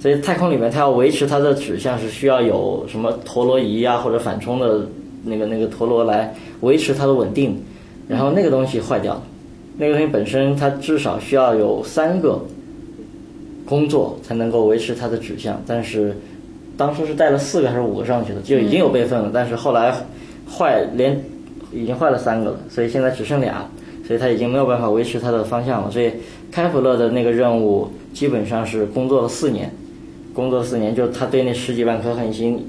[0.00, 4.86] 所以太空里面他要维持它的指向是需要有什么陀螺仪啊或者反冲的
[5.24, 7.56] 那个那个陀螺来维持它的稳定，
[8.08, 9.22] 然后那个东西坏掉了，
[9.78, 12.38] 那个东西本身它至少需要有三个
[13.64, 16.14] 工作才能够维持它的指向，但是
[16.76, 19.94] 当初是带了四个还是五个上去的，就已经有备份了，但是后来
[20.50, 21.18] 坏连。
[21.72, 23.66] 已经坏了三个了，所以现在只剩俩，
[24.06, 25.90] 所以他已经没有办法维持它的方向了。
[25.90, 26.12] 所以
[26.50, 29.72] 开普勒的那个任务基本上是工作了四年，
[30.34, 32.62] 工作四年就他对那十几万颗恒星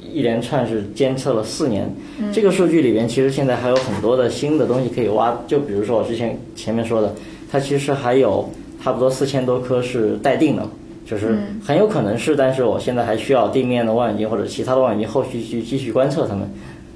[0.00, 1.92] 一连串是监测了四年。
[2.32, 7.14] 这个数据里边其实现在还有很多的新的东西可以挖，就比如说我之前前面说的，
[7.50, 8.48] 它其实还有
[8.82, 10.66] 差不多四千多颗是待定的，
[11.04, 16.50] 就是很有可能是，但是我现在还需要地面的望远镜或者其他的望远镜后续去继续观测它们。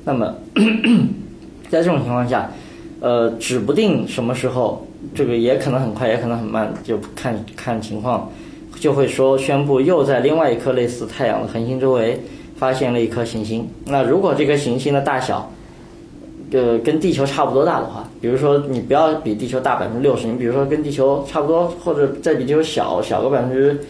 [0.05, 0.35] 那么。
[1.73, 2.51] 在这种情况下，
[3.01, 8.31] 呃，指不定什么时候，这个也可能很快，也可能很慢，就看看情况，
[8.79, 12.21] 就会说宣布又在另外一颗类似太阳的恒星周围
[12.57, 13.67] 发现了一颗行星。
[13.87, 15.51] 那如果这颗行星的大小，
[16.51, 23.81] 呃，跟地球差不多大的话，比如说你不要比地球大百分之六十，你比如说跟地球差不多，或者再比地球小小个百分之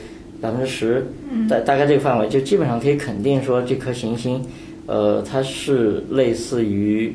[0.41, 1.05] 百分之十，
[1.49, 4.41] 大大概这个范围，就基本上可以肯定说这颗行星，
[4.87, 7.13] 呃，它是类似于。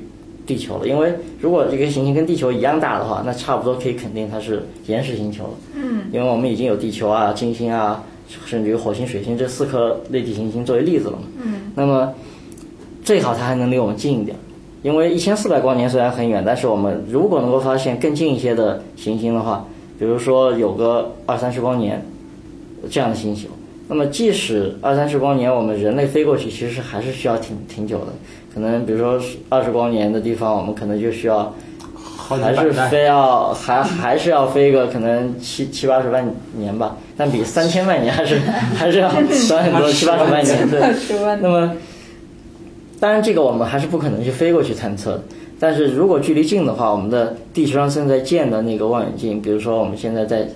[0.48, 5.50] 地球了，因为如果这个行星跟地球一样大的话，那差不多可以肯定它是岩石星球了。
[5.76, 8.04] 嗯，因为我们已经有地球啊、金星啊，
[8.46, 11.24] 甚至于火星、水星这四颗类地行星作为例子了嘛。
[11.44, 12.14] 嗯，那么
[13.04, 14.38] 最好它还能离我们近一点，
[14.84, 19.68] 因为一千四百光年虽然很远，但是我们如果能够发现更近一些的行星的话，
[20.00, 22.06] 比如说有个二三十光年
[22.90, 23.50] 这样的星球，
[23.88, 28.08] 那么即使二三十光年我们人类飞过去，其实还是需要挺挺久的。
[28.54, 31.54] 可能比如说二十光年的地方，我们可能就需要，
[32.18, 38.40] 还是非要还还是要飞个可能七七八十万年吧，但比三千万年还是
[38.76, 39.10] 还是要
[39.48, 40.82] 短很多，七八十万年对。
[41.42, 41.72] 那么，
[43.00, 45.24] 当然这个我们还是不可能去飞过去探测的。
[45.60, 50.48] 但是如果距离近的话，我们的地球上正在建的那个望远镜，比如说我们现在在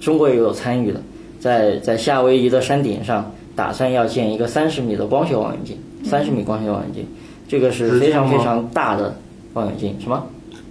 [0.00, 1.00] 中国也有参与的，
[1.40, 7.04] 在在夏威夷的山顶上打算要建一个三十米的光学望远镜，三十米光学望远镜。
[7.48, 9.16] 这个是非常非常大的
[9.54, 10.22] 望远镜，什么？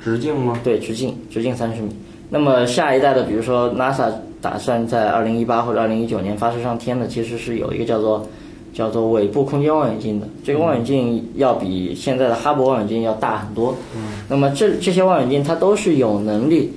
[0.02, 0.58] 直径吗？
[0.64, 1.90] 对，直径，直径三十米。
[2.30, 8.26] 那么下一代的，比如说 NASA 打算在二零一八或者二零一九年发射上天的，其实是有一个叫做
[8.74, 10.28] 叫做尾部空间望远镜的。
[10.44, 13.76] 这个望远镜要比现在的哈勃望远镜要大很多。
[13.96, 14.24] 嗯。
[14.30, 16.72] 那么这这些望远镜它都是有能力，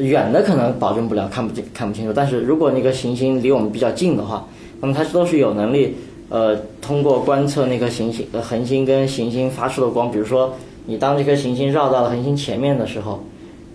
[0.00, 4.44] 远的可能保证不了看不见看不清楚，但是如果那个行星离我们比较近的话，
[4.80, 5.94] 那么它都是有能力。
[6.32, 10.54] 呃，通过观测那颗行星、呃恒星跟行星发出的光，比如说
[10.86, 13.18] 你当这颗行星绕到了恒星前面的时候，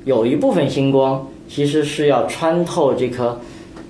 [0.05, 3.37] 有一部分星光其实是要穿透这颗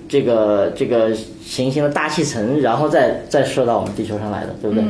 [0.08, 4.84] 这个这个行星的大气层，然后再再射到我们地球上来的，对不对？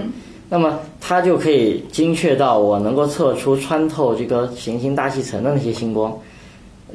[0.49, 6.17] 那么它就可以精确到我能够测出穿透这个行星大气层的那些星光。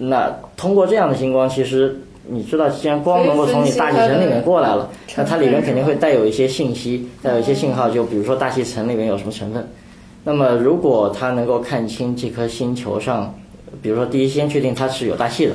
[0.02, 2.00] 那通过这样的星光，其实。
[2.28, 4.88] 你知道，既然光能够从你大气层里面过来了，
[5.18, 7.90] 那它里面肯定会带有一些信息，带有一些信号。
[7.90, 9.68] 就比如说大气层里面有什么成分。
[10.24, 13.34] 那么，如果它能够看清这颗星球上，
[13.82, 15.54] 比如说第一，先确定它是有大气的。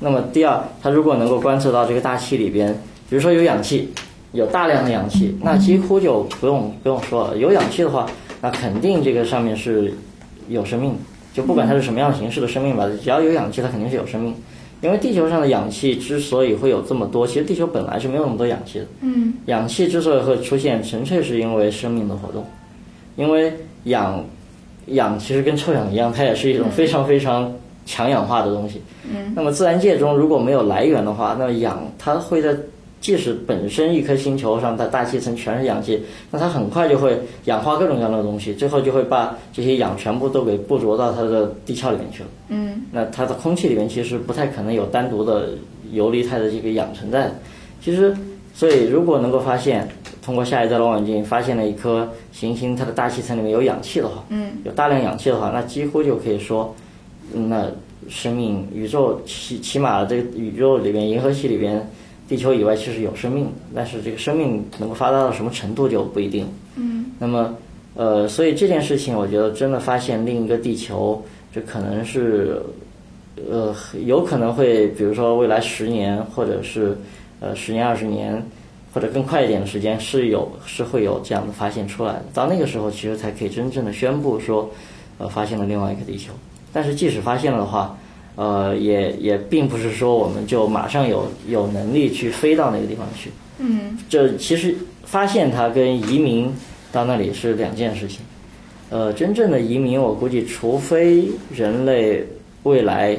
[0.00, 2.74] 那么第二，它如果能够观测到这个大气里边，
[3.08, 3.88] 比如说有氧气，
[4.32, 7.36] 有大量的氧气，那几乎就不用不用说了。
[7.36, 8.04] 有氧气的话，
[8.42, 9.94] 那肯定这个上面是
[10.48, 10.98] 有生命的，
[11.32, 14.34] 就不管它是什么样形式的生命吧，只要有氧气，它肯定是有生命。
[14.82, 18.86] 因为地球上的氧气之所以会有这么多，其实地球本来是没有那么多氧气的。
[19.02, 22.42] 嗯，氧气之所以会出现，纯粹是因为生命的活动。
[23.16, 23.52] 因为
[23.84, 24.24] 氧，
[24.86, 27.52] 氧其实跟臭氧一样，它也是一种非常非常
[27.84, 28.80] 强氧化的东西。
[29.04, 32.56] 嗯，那么自然界中如果没有来源的话，那么氧它会在
[33.00, 42.28] 即使本身一颗星球上它大气层全是氧气，那它很快就会氧化各种各样的东西，最后就会把这些氧全部都给捕捉到它的地壳里面去了。
[42.48, 45.50] 嗯，那它的空气里面其实不太可能有单独的
[45.92, 47.30] 游离态的这个氧存在。
[47.82, 48.14] 其实，
[48.52, 49.88] 所以如果能够发现，
[50.22, 56.74] 通过下一代的望远镜发现了一颗行星，它的大气层里面有氧气的话，嗯，有大量氧气的话，那几乎就可以说，
[57.32, 57.66] 嗯那
[58.08, 61.88] 生命宇宙起起码这个宇宙里边，银河系里边，
[62.30, 66.46] 地球以外其实有生命，但是这个生命能够发达到什么程度就不一定。
[66.76, 67.52] 嗯，那么，
[67.96, 71.20] 呃，所以这件事情，我觉得真的发现另一个地球，
[71.52, 72.62] 这可能是，
[73.50, 73.74] 呃，
[74.06, 76.96] 有可能会，比如说未来十年，或者是
[77.40, 78.40] 呃十年、二十年，
[78.94, 82.24] 或者更快一点的时间，是有是会有这样的发现出来的。
[82.32, 84.70] 到那个时候，其实才可以真正的宣布说，
[85.18, 86.32] 呃，发现了另外一个地球。
[86.72, 87.98] 但是即使发现了的话，
[88.36, 93.30] 呃，也也并不是说我们就马上有有能力去飞到那个地方去。
[93.58, 94.74] 嗯，这其实
[95.04, 96.50] 发现它跟移民
[96.90, 98.20] 到那里是两件事情。
[98.88, 102.26] 呃，真正的移民，我估计，除非人类
[102.64, 103.16] 未来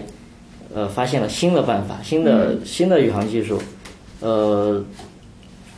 [0.73, 3.61] 呃发现了新的办法、新的新的宇航技术，
[4.19, 4.83] 呃，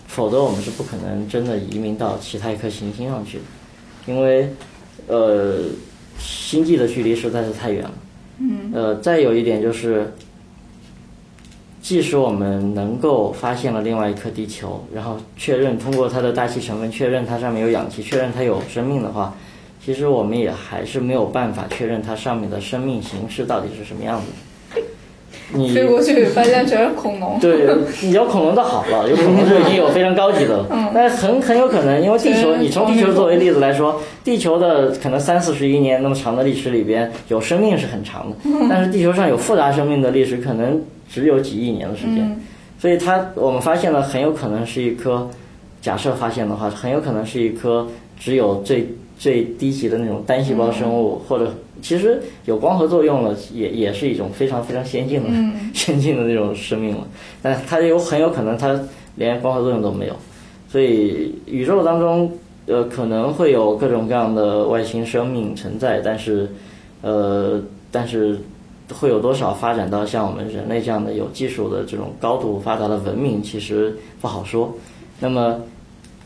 [0.07, 3.43] 否则我们是不可能真的移民到其他一颗行星上去的，
[4.07, 4.49] 因为
[5.07, 5.65] 呃，
[6.17, 7.93] 星际的距离实在是太远了。
[8.39, 10.11] 嗯，呃，再有一点就是，
[11.81, 19.35] 即使我们能够发现了另外一颗地球，然后确认通过它的大气成分确认它上面有氧气，确认它有生命的话，
[19.83, 24.27] 其实我们也还是没有办法确认它上面的生命形式到底是什么样子。
[25.51, 27.37] 你飞过去发现全是恐龙。
[27.39, 27.67] 对，
[28.11, 30.67] 有恐龙的好了，有恐龙就已经有非常高级的了。
[30.71, 38.35] 嗯但是很很有可能，因为地球，你从地球作为例子来说，地球的可能三四十亿年那么长的历史里边，有生命是很长的，
[38.69, 42.19] 但是地球上有复杂生命的历史可能只有几亿年的时间。
[42.19, 42.41] 嗯
[42.79, 45.29] 所以它我们发现了很有可能是一颗，
[45.81, 47.87] 假设发现的话，很有可能是一颗
[48.19, 48.85] 只有最
[49.17, 51.53] 最低级的那种单细胞生物，或者
[51.83, 57.05] 其实有光合作用了，也也是一种非常非常先进的、嗯 先进的那种生命了。
[57.41, 58.79] 但它有很有可能它
[59.15, 60.15] 连光合作用都没有，
[60.69, 62.31] 所以宇宙当中
[62.65, 66.49] 呃可能会有各种各样的外星生命存在，但是
[67.01, 67.61] 呃
[67.91, 68.39] 但是
[68.91, 74.73] 会有多少发展到像我们人类这样的有技术的这种高度发达的文明，其实不好说。
[75.19, 75.59] 那么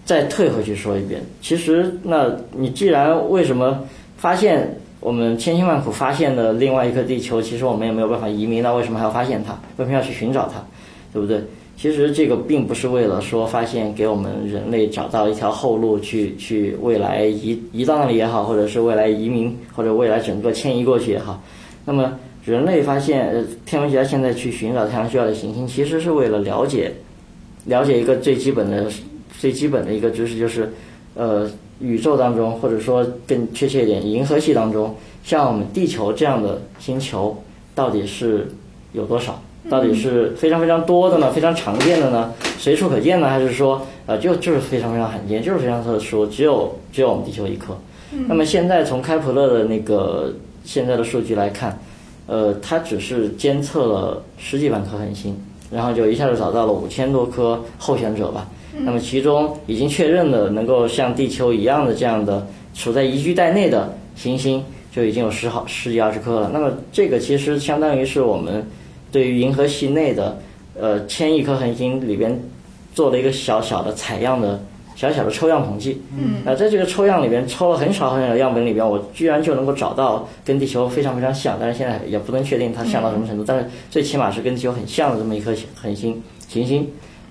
[0.05, 3.83] 再退回去说一遍，其实那你既然为什么
[4.17, 9.53] 发现我们千辛万苦发现的另外一颗地球，其实我们也没有办法移民，那为什么还要发现它？
[9.77, 10.55] 为什么要去寻找它？
[11.13, 11.41] 对不对？
[11.77, 21.39] 其实这个并不是为了说发现给我们人类找到一条后路去去未来移移到那里也好，或者是未来移民或者未来整个迁移过去也好，
[21.85, 26.91] 那么人类发现呃天文学家现在去寻找太阳系外的行星，其实是为了了解
[27.65, 28.87] 了解一个最基本的
[29.37, 30.73] 最基本的一个知识，就是
[31.13, 31.47] 呃
[31.79, 37.37] 宇宙当中或者说更确切一点，银河系当中，像我们地球这样的星球
[37.75, 38.47] 到底是
[38.93, 39.41] 有多少？
[39.69, 47.77] 到底是非常非常多的呢，非常常见的呢，随处可见呢，还是说呃就就是非常非常罕见，就是非常特殊，只有只有我们地球一颗。
[48.29, 51.77] 那么现在从开普勒的那个现在的数据来看，
[52.27, 55.37] 呃，它只是监测了十几万颗恒星，
[55.69, 58.47] 然后就一下子找到了五千多颗候选者吧。
[58.79, 66.49] 那么其中已经确认的能够像地球一样的这样的处在宜居带内的行星，就已经有十好十几二十颗了。
[66.53, 68.65] 那么这个其实相当于是我们
[69.11, 70.37] 对于银河系内的
[70.79, 72.39] 呃千亿颗恒星里边
[72.93, 74.59] 做了一个小小的采样的
[74.95, 76.01] 小小的抽样统计。
[76.17, 86.87] 嗯，那在这个抽样里边抽了很少很少的样本里边，我居然就能够找到跟地球非常非常像，但是现在也不能确定它像到什么程度，但是最起码是跟地球很像的这么一颗恒星行星。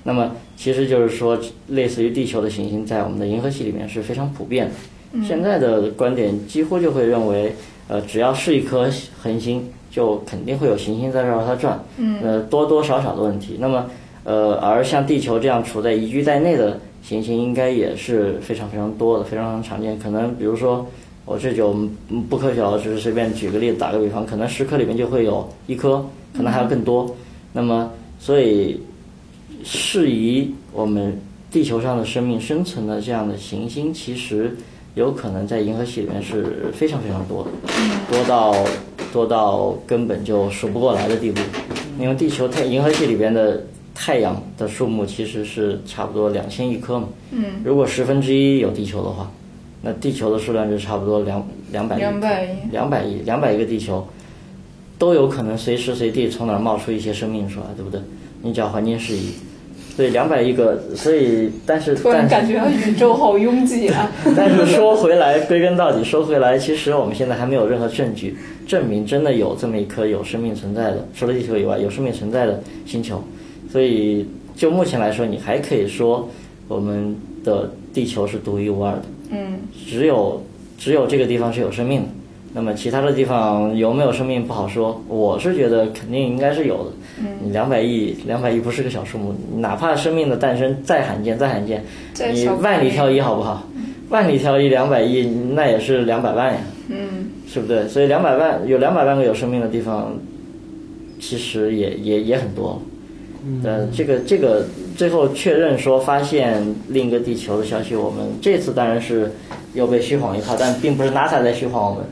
[0.06, 1.36] 那么其实就是说，
[1.66, 5.24] 类似于地球的行星在我们的银河系里面是非常普遍的。
[5.24, 7.52] 现在的观点几乎就会认为，
[7.88, 8.88] 呃，只要是一颗
[9.20, 11.82] 恒星，就肯定会有行星在绕它转。
[11.96, 13.56] 嗯，呃，多多少少的问题。
[13.58, 13.86] 那么，
[14.22, 19.98] 呃，而像地球这样处在宜居带内的行星，应该也是非常非常多的，非常非常常见。
[19.98, 20.86] 可能比如说，
[21.24, 21.74] 我这就
[22.10, 27.12] 嗯不科学了，只是随便举个例子，打个比方，可能十颗里面就会有一颗，可能还有更多。
[27.52, 27.90] 那么，
[28.20, 28.80] 所以
[29.68, 34.56] 适宜我们地球上的生命生存的这样的行星，其实
[34.94, 37.50] 有可能在银河系里面是非常非常多的，
[38.08, 38.54] 多到
[39.12, 41.40] 多到根本就数不过来的地步。
[41.98, 43.60] 因为地球太银河系里边的
[43.92, 47.08] 太阳的数目其实是差不多两千亿颗嘛。
[47.32, 49.28] 嗯，如果十分之一有地球的话，
[49.82, 54.06] 那地球的数量就差不多两两百亿，两百亿，两百亿，两百亿个地球，
[54.96, 58.00] 都有可能随时随地从哪儿冒出一些生命出来，对不对？
[58.42, 59.32] 你只要环境适宜，
[59.96, 64.12] 所以两百亿个，所以但是突然感觉到宇宙好拥挤啊！
[64.36, 68.36] 但是说回来，归根到底说回来，其实我们现在还没有任何证据
[68.66, 73.24] 证明真的有这么一颗有生命存在的，除了地球以外有生命存在的星球。
[73.72, 76.28] 所以就目前来说，你还可以说
[76.68, 80.42] 我们的地球是独一无二的，嗯，只有
[80.76, 82.08] 只有这个地方是有生命的。
[82.52, 86.90] 那么其他的地方有没有生命不好说，我是觉得肯定应该是有的。
[87.18, 91.82] 嗯，两百亿，两百亿不是个小数目，哪怕生命的诞生再罕见再罕见，
[92.32, 93.66] 你万里挑一好不好？
[94.08, 97.88] 万里挑一两百亿，那也是两百万呀，嗯，是不对？
[97.88, 100.16] 所以两百万有两百万个有生命的地方，
[101.18, 102.78] 其实也也也很多了。
[103.64, 109.32] 呃，这个这个最后确认说发现另一个地球的消息，我们这次当然是
[109.72, 112.04] 又被虚晃一炮，但并不是 NASA 在虚晃我们，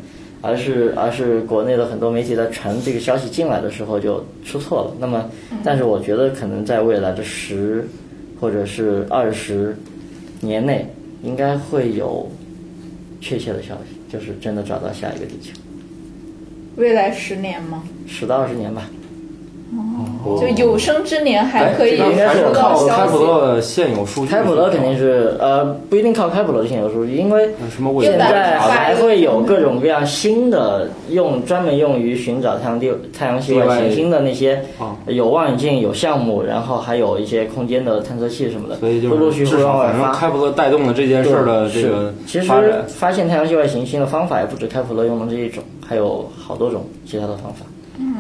[0.45, 4.95] 而是而是国内的很多媒体在传这个消息进来的时候就出错了。
[5.01, 5.31] 那么，
[5.65, 7.89] 但是我觉得可能在未来的十
[8.39, 9.75] 或者是二十
[10.43, 10.87] 年内，
[11.23, 12.31] 应该会有
[13.23, 15.53] 确切的消息，就是真的找到下一个地球，
[16.77, 17.83] 未来十年吗？
[18.07, 18.91] 十到二十年吧。
[20.41, 23.25] 就有生之年还可以应该是收到靠开普消息。
[23.25, 24.31] 勒现有数据。
[24.31, 39.93] 开普勒肯定是呃不一定靠开普勒的现有数据，因为什么卫现在还会有各种各样新的用专门用于寻找太阳地太阳系外行星的那些啊有望远镜有项目，然后还有一些空间的探测器什么的，所以就陆陆续续是至少往外发。
[39.93, 42.53] 反正开普勒带动了这件事儿的这个是其实。
[42.87, 47.67] 发现太阳系外行星的方法也不止开普勒用的这一种，还有好多种其他的方法。
[47.99, 48.15] 嗯，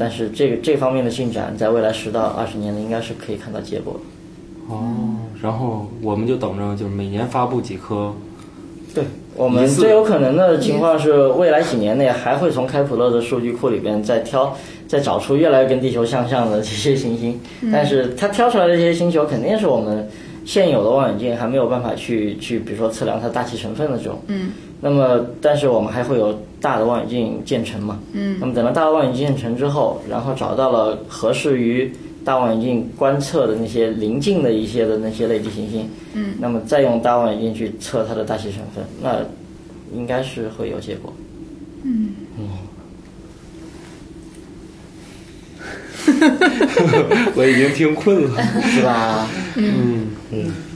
[0.00, 4.74] 但是这个这方面的进展，在未来十到二十年内应该是可以看到结果的。
[4.74, 8.14] 哦，然后我们就等着，就是每年发布几颗。
[8.94, 9.04] 对
[9.36, 14.56] 我们最有可能的情况是，未来几年内还会从开普勒的数据库里边再挑、
[14.88, 17.38] 再找出越来越跟地球相像的这些行星。
[17.70, 20.08] 但是它挑出来的这些星球，肯定是我们
[20.46, 24.18] 现有的望远镜还没有办法去去，比如说测量它大气成分的这种。
[24.28, 24.50] 嗯。
[24.80, 27.98] 那么，但是我们还会有大的望远镜建成嘛？
[28.12, 28.36] 嗯。
[28.40, 31.92] 那么等到大的望远镜建成之后，然后找到了合适于
[32.24, 39.16] 大望远镜观测的那些邻近的一些的那些类地行星，嗯，那么再用大望远镜去测它的大气成分，那
[39.96, 41.12] 应该是会有结果。
[41.82, 42.10] 嗯
[47.36, 48.42] 我已经听困了。
[48.62, 49.28] 是吧？
[49.56, 50.69] 嗯嗯，我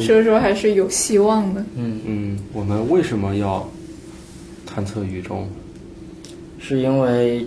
[0.00, 1.64] 所以说还是有希望的。
[1.76, 3.68] 嗯，嗯，我们为什么要
[4.66, 5.44] 探测宇宙？
[6.60, 7.46] 是因为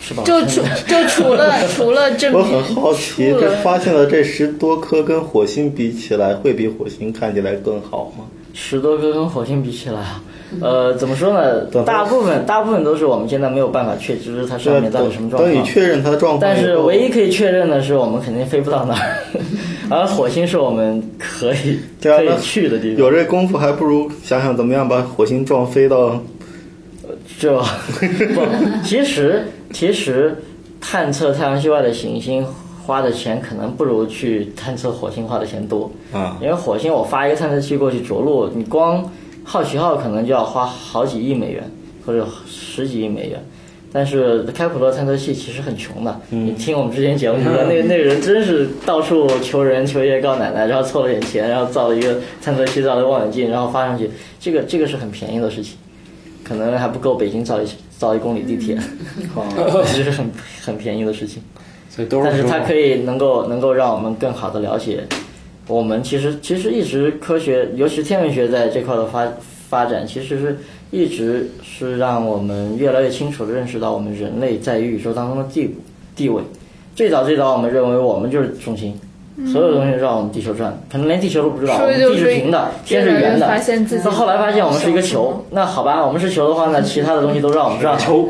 [0.00, 0.22] 是吧？
[0.24, 8.24] 就除就 除了除了证我，很好奇，这发现了这十多颗跟火星比起来，会比火星看起来更好吗？
[8.54, 10.22] 十多颗跟火星比起来啊，
[10.60, 11.64] 呃，怎么说呢？
[11.84, 15.52] 大部分大部分都是我们现在没有办法确知它上面到底什么状况。
[15.52, 19.16] 等你确认它的状况，但是唯一可以确认的是，我们肯定飞不到那儿，
[19.94, 23.04] 而火星是我们可以可以去的地方。
[23.04, 26.22] 有这功夫，还不如想想怎么样把火星撞飞到。
[27.38, 28.40] 这 不，
[28.84, 30.36] 其实其实
[30.80, 32.46] 探测太阳系外的行星
[32.84, 35.90] 花的钱可能不如去探测火星花的钱多。
[36.12, 39.10] 啊，因为火星我发一个探测器过去着陆，你光
[39.42, 41.68] 好奇号可能就要花好几亿美元
[42.06, 43.42] 或者十几亿美元。
[43.92, 55.76] 但是开普勒探测器其实很穷的，你听我们之前节目 那个那个人真是到处求人求爷爷告奶奶，然后凑了点钱，然后造了一个探测器，造了个望远镜，然后发上去，这个这个是很便宜的事情，
[56.44, 57.66] 可能还不够北京造一
[57.98, 58.76] 造一公里地铁，
[59.34, 60.30] 哦，这是很
[60.62, 61.42] 很便宜的事情。
[61.88, 65.04] 所以都是但是它可以能够能够让我们更好的了解，
[65.66, 69.26] 我们其实其实一直科学，尤其是天文学在这块的发
[69.70, 70.58] 发展，其实是
[70.90, 75.72] 一直是让我们越来越清楚地认识到我们人类在宇宙当中的地
[76.16, 76.42] 地位。
[76.96, 78.98] 最早最早，我们认为我们就是中心，
[79.46, 83.46] 所有东西绕我们地球转，可能连地球都不知道，我们地是是平的，天是圆的。
[84.04, 87.98] 到后来发现我们是一个球，那好吧，我们是球的话，那其他的东西都绕我们转。
[87.98, 88.28] 球，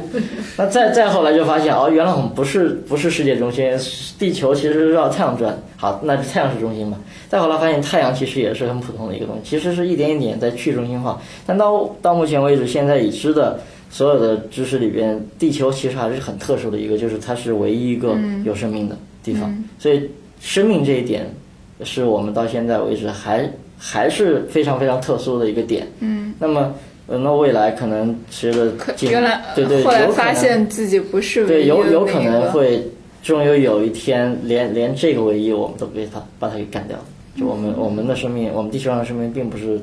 [0.57, 3.71] 那再再后来就发现哦，原来我们不是不是世界中心，
[4.19, 5.57] 地球其实是绕太阳转。
[5.77, 6.99] 好，那太阳是中心嘛？
[7.29, 11.21] 再后来发现太阳其实也是很普通的一个东西，其实是一点一点在去中心化。
[11.47, 13.59] 但到到目前为止，现在已知的
[13.91, 19.65] 所有的知识里边，地球其实还是很特殊的一个，就是它是唯一一个有生命的地方。
[19.79, 21.27] 所以生命这一点
[21.85, 25.87] 是我们到现在为止还还是非常非常特殊的一个点。
[26.01, 26.75] 嗯，那么，
[27.07, 32.83] 呃，那未来可能随着进原来对对，后来发现自己不是唯对一对有有可能会，
[33.23, 37.05] 终于有一天连连这个唯一我们都被他把它给干掉了。
[37.39, 39.81] 就我们我们的生命，我们地球上的生命并不是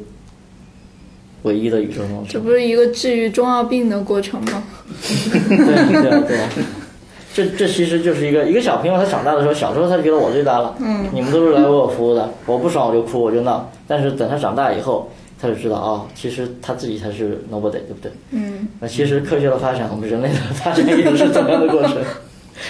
[1.43, 4.63] 唯一的宇宙中这不是一个治愈中二病的过程吗？
[4.99, 6.49] 对对啊对啊，
[7.37, 15.07] 这这其实就是一个一个小朋友，他长大的时候，小时候他觉得我最大了，嗯，你们都是来为我服务的，我不爽我就哭我就闹，但是等他长大以后，
[15.39, 18.11] 他就知道哦，其实他自己才是 nobody，对不对？
[18.31, 21.97] 嗯，那其实科学的发展，我们人类的发展也是同样的过程。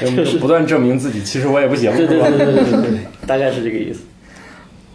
[0.18, 4.02] 就是不断证明自己，其实我也不行，对对对对对对，大概是这个意思。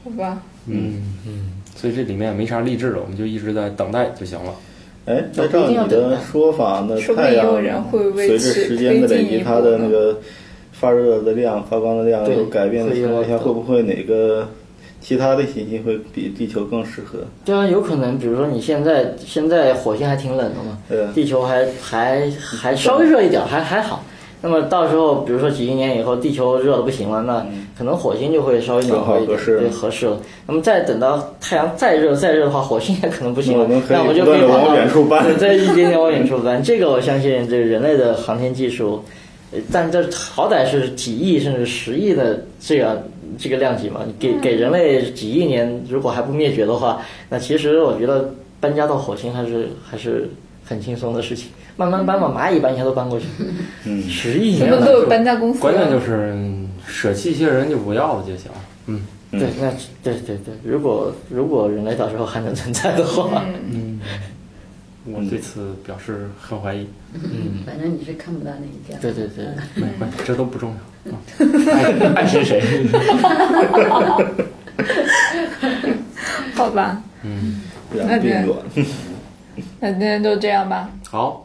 [0.04, 4.52] 好吧，嗯嗯，所以这里面也没啥励志的，我们就一直在等待就行了。
[5.06, 7.60] 哎，那照你的说法，那太阳
[8.14, 10.16] 随着时间的累积，它的那个
[10.72, 14.48] 发热的量、发光的量对有改变的情况下，会不会哪个
[15.00, 17.18] 其他的行星会比地球更适合？
[17.44, 24.04] 对啊，有可能，比如说你现在现在火星还挺冷的嘛，对啊地球还还还稍微热一点，还还好。
[24.42, 27.46] 那么到时候，比如说几亿年以后，地球热的不行了，那
[27.78, 30.18] 可能火星就会稍微暖和一点，就合适对，合适了。
[30.48, 36.60] 那么再等到太阳再热再热的话，火星也可能不行了，那我们就可以往远处搬对再一点点往远处搬。
[36.60, 39.02] 这个我相信，这个人类的航天技术，
[39.52, 42.98] 呃但这好歹是几亿甚至十亿的这样
[43.38, 50.28] 这个量级嘛，给给人类几亿年，如果还不灭绝的话，那其实我觉得搬家到火星还是还是
[50.64, 53.26] 很轻松的事情，慢慢搬吧，蚂蚁搬一下都搬过去。
[53.84, 58.50] 嗯，十亿咱年了们都有搬家公司，关键就是嗯舍弃一些人就不要了就行。
[58.86, 59.00] 嗯，
[59.30, 59.70] 对，那
[60.02, 64.00] 对对对，如果如果人类到时候还能存在的话，嗯
[65.04, 66.86] 我对此表示很怀疑。
[67.14, 69.00] 嗯，反正你是看不到那一天。
[69.00, 70.76] 对对对，没关系，这都不重要。
[71.04, 71.12] 嗯
[72.14, 72.62] 爱爱谁谁。
[76.54, 77.62] 好吧，嗯，
[77.94, 78.58] 两并卵。
[79.80, 80.88] 那今天就这样吧。
[81.10, 81.44] 好，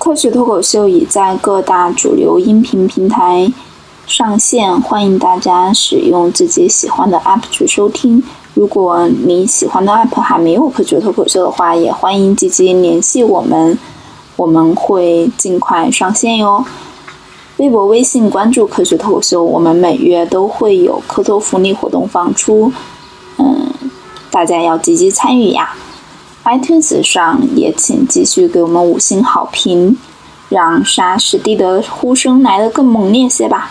[0.00, 3.52] 科学脱口秀已在各大主流音频平台
[4.06, 8.22] 上线，欢迎大家使用自己喜欢的 app 去收听。
[8.54, 13.78] 如果你喜欢的 app 还没有科学脱口秀的话，也欢迎积极联系我们，
[14.36, 16.64] 我们会尽快上线哟。
[17.58, 22.72] 微博、微信关注科学脱口秀，我们每月都会有科托福利活动放出，
[23.36, 23.70] 嗯，
[24.30, 25.74] 大家要积极参与呀。
[26.44, 29.96] iTunes 上也请继续给我们五星好评，
[30.48, 33.70] 让杀史蒂的呼声来得更猛烈些吧。